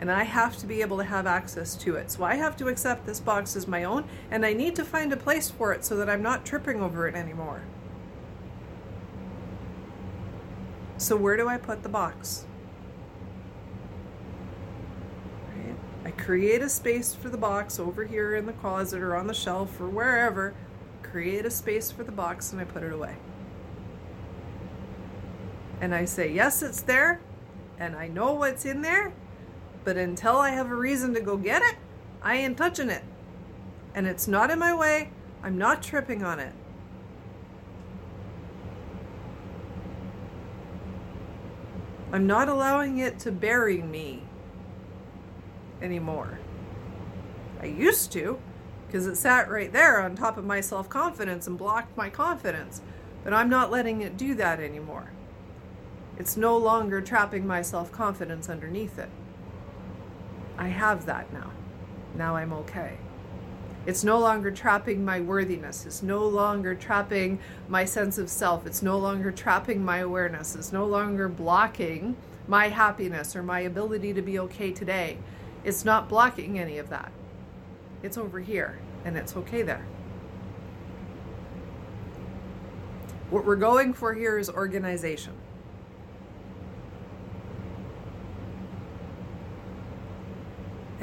and 0.00 0.10
I 0.10 0.24
have 0.24 0.56
to 0.58 0.66
be 0.66 0.80
able 0.80 0.98
to 0.98 1.04
have 1.04 1.26
access 1.26 1.76
to 1.76 1.96
it. 1.96 2.10
So 2.10 2.24
I 2.24 2.34
have 2.34 2.56
to 2.58 2.68
accept 2.68 3.06
this 3.06 3.20
box 3.20 3.56
as 3.56 3.66
my 3.66 3.84
own, 3.84 4.04
and 4.30 4.44
I 4.44 4.52
need 4.52 4.76
to 4.76 4.84
find 4.84 5.12
a 5.12 5.16
place 5.16 5.50
for 5.50 5.72
it 5.72 5.84
so 5.84 5.96
that 5.96 6.10
I'm 6.10 6.22
not 6.22 6.44
tripping 6.44 6.82
over 6.82 7.06
it 7.06 7.14
anymore. 7.14 7.62
So, 10.96 11.16
where 11.16 11.36
do 11.36 11.48
I 11.48 11.58
put 11.58 11.82
the 11.82 11.88
box? 11.88 12.46
I 16.04 16.10
create 16.10 16.60
a 16.60 16.68
space 16.68 17.14
for 17.14 17.30
the 17.30 17.38
box 17.38 17.80
over 17.80 18.04
here 18.04 18.36
in 18.36 18.44
the 18.44 18.52
closet 18.52 19.00
or 19.00 19.16
on 19.16 19.26
the 19.26 19.34
shelf 19.34 19.80
or 19.80 19.88
wherever. 19.88 20.54
Create 21.02 21.46
a 21.46 21.50
space 21.50 21.90
for 21.90 22.04
the 22.04 22.12
box 22.12 22.52
and 22.52 22.60
I 22.60 22.64
put 22.64 22.82
it 22.82 22.92
away. 22.92 23.16
And 25.80 25.94
I 25.94 26.04
say, 26.04 26.30
yes, 26.30 26.62
it's 26.62 26.82
there, 26.82 27.20
and 27.78 27.96
I 27.96 28.08
know 28.08 28.32
what's 28.34 28.64
in 28.64 28.82
there, 28.82 29.12
but 29.84 29.96
until 29.96 30.36
I 30.36 30.50
have 30.50 30.70
a 30.70 30.74
reason 30.74 31.14
to 31.14 31.20
go 31.20 31.36
get 31.36 31.62
it, 31.62 31.76
I 32.22 32.36
ain't 32.36 32.56
touching 32.56 32.88
it. 32.88 33.04
And 33.94 34.06
it's 34.06 34.26
not 34.26 34.50
in 34.50 34.58
my 34.58 34.74
way. 34.74 35.10
I'm 35.42 35.58
not 35.58 35.82
tripping 35.82 36.24
on 36.24 36.40
it. 36.40 36.52
I'm 42.10 42.26
not 42.26 42.48
allowing 42.48 42.98
it 42.98 43.18
to 43.20 43.32
bury 43.32 43.82
me 43.82 44.22
anymore. 45.82 46.38
I 47.60 47.66
used 47.66 48.12
to, 48.12 48.38
because 48.86 49.06
it 49.06 49.16
sat 49.16 49.50
right 49.50 49.72
there 49.72 50.00
on 50.00 50.14
top 50.14 50.38
of 50.38 50.44
my 50.44 50.60
self 50.60 50.88
confidence 50.88 51.46
and 51.46 51.58
blocked 51.58 51.96
my 51.96 52.08
confidence. 52.08 52.80
But 53.24 53.32
I'm 53.32 53.48
not 53.48 53.70
letting 53.70 54.02
it 54.02 54.16
do 54.16 54.34
that 54.36 54.60
anymore. 54.60 55.10
It's 56.16 56.36
no 56.36 56.56
longer 56.56 57.00
trapping 57.00 57.46
my 57.46 57.62
self 57.62 57.90
confidence 57.90 58.48
underneath 58.48 58.98
it. 58.98 59.08
I 60.56 60.68
have 60.68 61.06
that 61.06 61.32
now. 61.32 61.50
Now 62.14 62.36
I'm 62.36 62.52
okay. 62.52 62.98
It's 63.86 64.02
no 64.02 64.18
longer 64.18 64.50
trapping 64.50 65.04
my 65.04 65.20
worthiness. 65.20 65.84
It's 65.84 66.02
no 66.02 66.26
longer 66.26 66.74
trapping 66.74 67.38
my 67.68 67.84
sense 67.84 68.16
of 68.16 68.30
self. 68.30 68.66
It's 68.66 68.82
no 68.82 68.98
longer 68.98 69.30
trapping 69.30 69.84
my 69.84 69.98
awareness. 69.98 70.54
It's 70.54 70.72
no 70.72 70.86
longer 70.86 71.28
blocking 71.28 72.16
my 72.48 72.68
happiness 72.68 73.36
or 73.36 73.42
my 73.42 73.60
ability 73.60 74.14
to 74.14 74.22
be 74.22 74.38
okay 74.38 74.70
today. 74.70 75.18
It's 75.64 75.84
not 75.84 76.08
blocking 76.08 76.58
any 76.58 76.78
of 76.78 76.88
that. 76.90 77.12
It's 78.02 78.16
over 78.16 78.40
here 78.40 78.78
and 79.04 79.16
it's 79.16 79.36
okay 79.36 79.62
there. 79.62 79.86
What 83.30 83.44
we're 83.44 83.56
going 83.56 83.92
for 83.92 84.14
here 84.14 84.38
is 84.38 84.48
organization. 84.48 85.32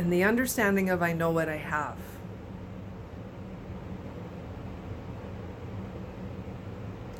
And 0.01 0.11
the 0.11 0.23
understanding 0.23 0.89
of 0.89 1.03
I 1.03 1.13
know 1.13 1.29
what 1.29 1.47
I 1.47 1.57
have. 1.57 1.95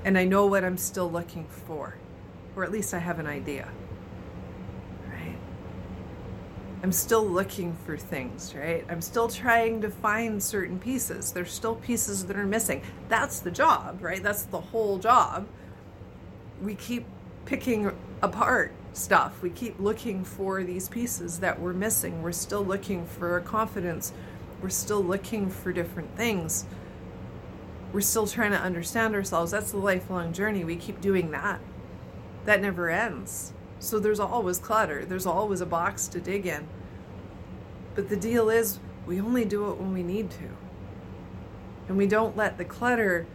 And 0.04 0.18
I 0.18 0.26
know 0.26 0.48
what 0.48 0.66
I'm 0.66 0.78
still 0.78 1.10
looking 1.10 1.46
for, 1.46 1.96
or 2.56 2.64
at 2.64 2.72
least 2.72 2.96
I 2.96 2.98
have 2.98 3.20
an 3.20 3.28
idea. 3.28 3.70
Right? 5.08 5.38
I'm 6.82 6.92
still 6.92 7.24
looking 7.24 7.78
for 7.86 7.98
things, 7.98 8.56
right? 8.56 8.84
I'm 8.90 9.02
still 9.02 9.28
trying 9.28 9.80
to 9.82 9.92
find 9.92 10.42
certain 10.42 10.80
pieces. 10.80 11.32
There's 11.32 11.52
still 11.52 11.76
pieces 11.76 12.26
that 12.26 12.36
are 12.36 12.48
missing. 12.48 12.82
That's 13.10 13.42
the 13.42 13.52
job, 13.52 14.02
right? 14.02 14.24
That's 14.24 14.46
the 14.46 14.60
whole 14.60 14.98
job. 14.98 15.48
We 16.64 16.74
keep 16.74 17.06
picking 17.46 17.92
apart 18.24 18.74
stuff. 18.94 19.42
We 19.42 19.50
keep 19.50 19.80
looking 19.80 20.24
for 20.24 20.64
these 20.64 20.90
pieces 20.90 21.40
that 21.40 21.60
we're 21.60 21.74
missing. 21.74 22.22
We're 22.22 22.32
still 22.32 22.64
looking 22.64 23.06
for 23.06 23.40
confidence. 23.42 24.14
We're 24.62 24.70
still 24.70 25.04
looking 25.04 25.50
for 25.50 25.72
different 25.72 26.16
things. 26.16 26.66
We're 27.94 28.02
still 28.02 28.28
trying 28.28 28.52
to 28.52 28.60
understand 28.60 29.16
ourselves. 29.16 29.52
That's 29.52 29.72
the 29.72 29.78
lifelong 29.78 30.34
journey. 30.34 30.64
We 30.64 30.76
keep 30.76 31.02
doing 31.02 31.32
that. 31.32 31.60
That 32.46 32.62
never 32.62 32.90
ends. 32.90 33.54
So 33.80 34.00
there's 34.00 34.20
always 34.20 34.60
clutter, 34.60 35.06
there's 35.06 35.26
always 35.26 35.60
a 35.60 35.66
box 35.66 36.08
to 36.10 36.20
dig 36.20 36.46
in. 36.46 36.68
But 37.96 38.10
the 38.10 38.16
deal 38.16 38.50
is, 38.50 38.80
we 39.08 39.20
only 39.20 39.44
do 39.44 39.72
it 39.72 39.78
when 39.78 39.92
we 39.92 40.04
need 40.04 40.30
to. 40.32 40.50
And 41.88 41.98
we 41.98 42.06
don't 42.06 42.38
let 42.38 42.58
the 42.58 42.64
clutter 42.64 43.26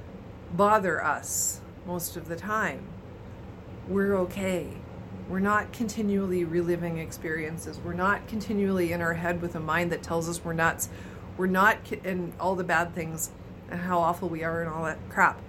bother 0.52 1.02
us 1.04 1.60
most 1.84 2.16
of 2.16 2.28
the 2.28 2.36
time. 2.36 2.86
We're 3.88 4.16
okay 4.18 4.76
we're 5.28 5.40
not 5.40 5.72
continually 5.72 6.44
reliving 6.44 6.98
experiences. 6.98 7.78
We're 7.84 7.94
not 7.94 8.28
continually 8.28 8.92
in 8.92 9.00
our 9.00 9.14
head 9.14 9.42
with 9.42 9.56
a 9.56 9.60
mind 9.60 9.90
that 9.92 10.02
tells 10.02 10.28
us 10.28 10.44
we're 10.44 10.52
nuts. 10.52 10.88
We're 11.36 11.46
not, 11.46 11.78
and 12.04 12.32
all 12.38 12.54
the 12.54 12.64
bad 12.64 12.94
things 12.94 13.30
and 13.70 13.80
how 13.80 13.98
awful 13.98 14.28
we 14.28 14.44
are 14.44 14.62
and 14.62 14.70
all 14.70 14.84
that 14.84 14.98
crap. 15.08 15.40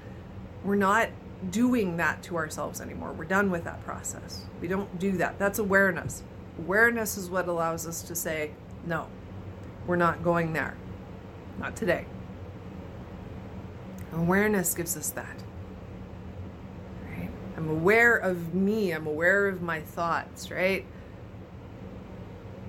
We're 0.63 0.75
not 0.75 1.09
doing 1.51 1.97
that 1.97 2.23
to 2.23 2.37
ourselves 2.37 2.81
anymore. 2.81 3.13
We're 3.13 3.25
done 3.25 3.51
with 3.51 3.63
that 3.65 3.83
process. 3.85 4.45
We 4.59 4.67
don't 4.67 4.97
do 4.97 5.11
that. 5.17 5.37
That's 5.37 5.59
awareness. 5.59 6.23
Awareness 6.57 7.15
is 7.17 7.29
what 7.29 7.47
allows 7.47 7.85
us 7.85 8.01
to 8.01 8.15
say, 8.15 8.51
no, 8.85 9.07
we're 9.85 9.95
not 9.95 10.23
going 10.23 10.53
there. 10.53 10.75
Not 11.59 11.75
today. 11.75 12.05
Awareness 14.11 14.73
gives 14.73 14.97
us 14.97 15.11
that. 15.11 15.43
I'm 17.57 17.69
aware 17.69 18.15
of 18.15 18.53
me. 18.53 18.91
I'm 18.91 19.07
aware 19.07 19.47
of 19.47 19.63
my 19.63 19.81
thoughts, 19.81 20.51
right? 20.51 20.85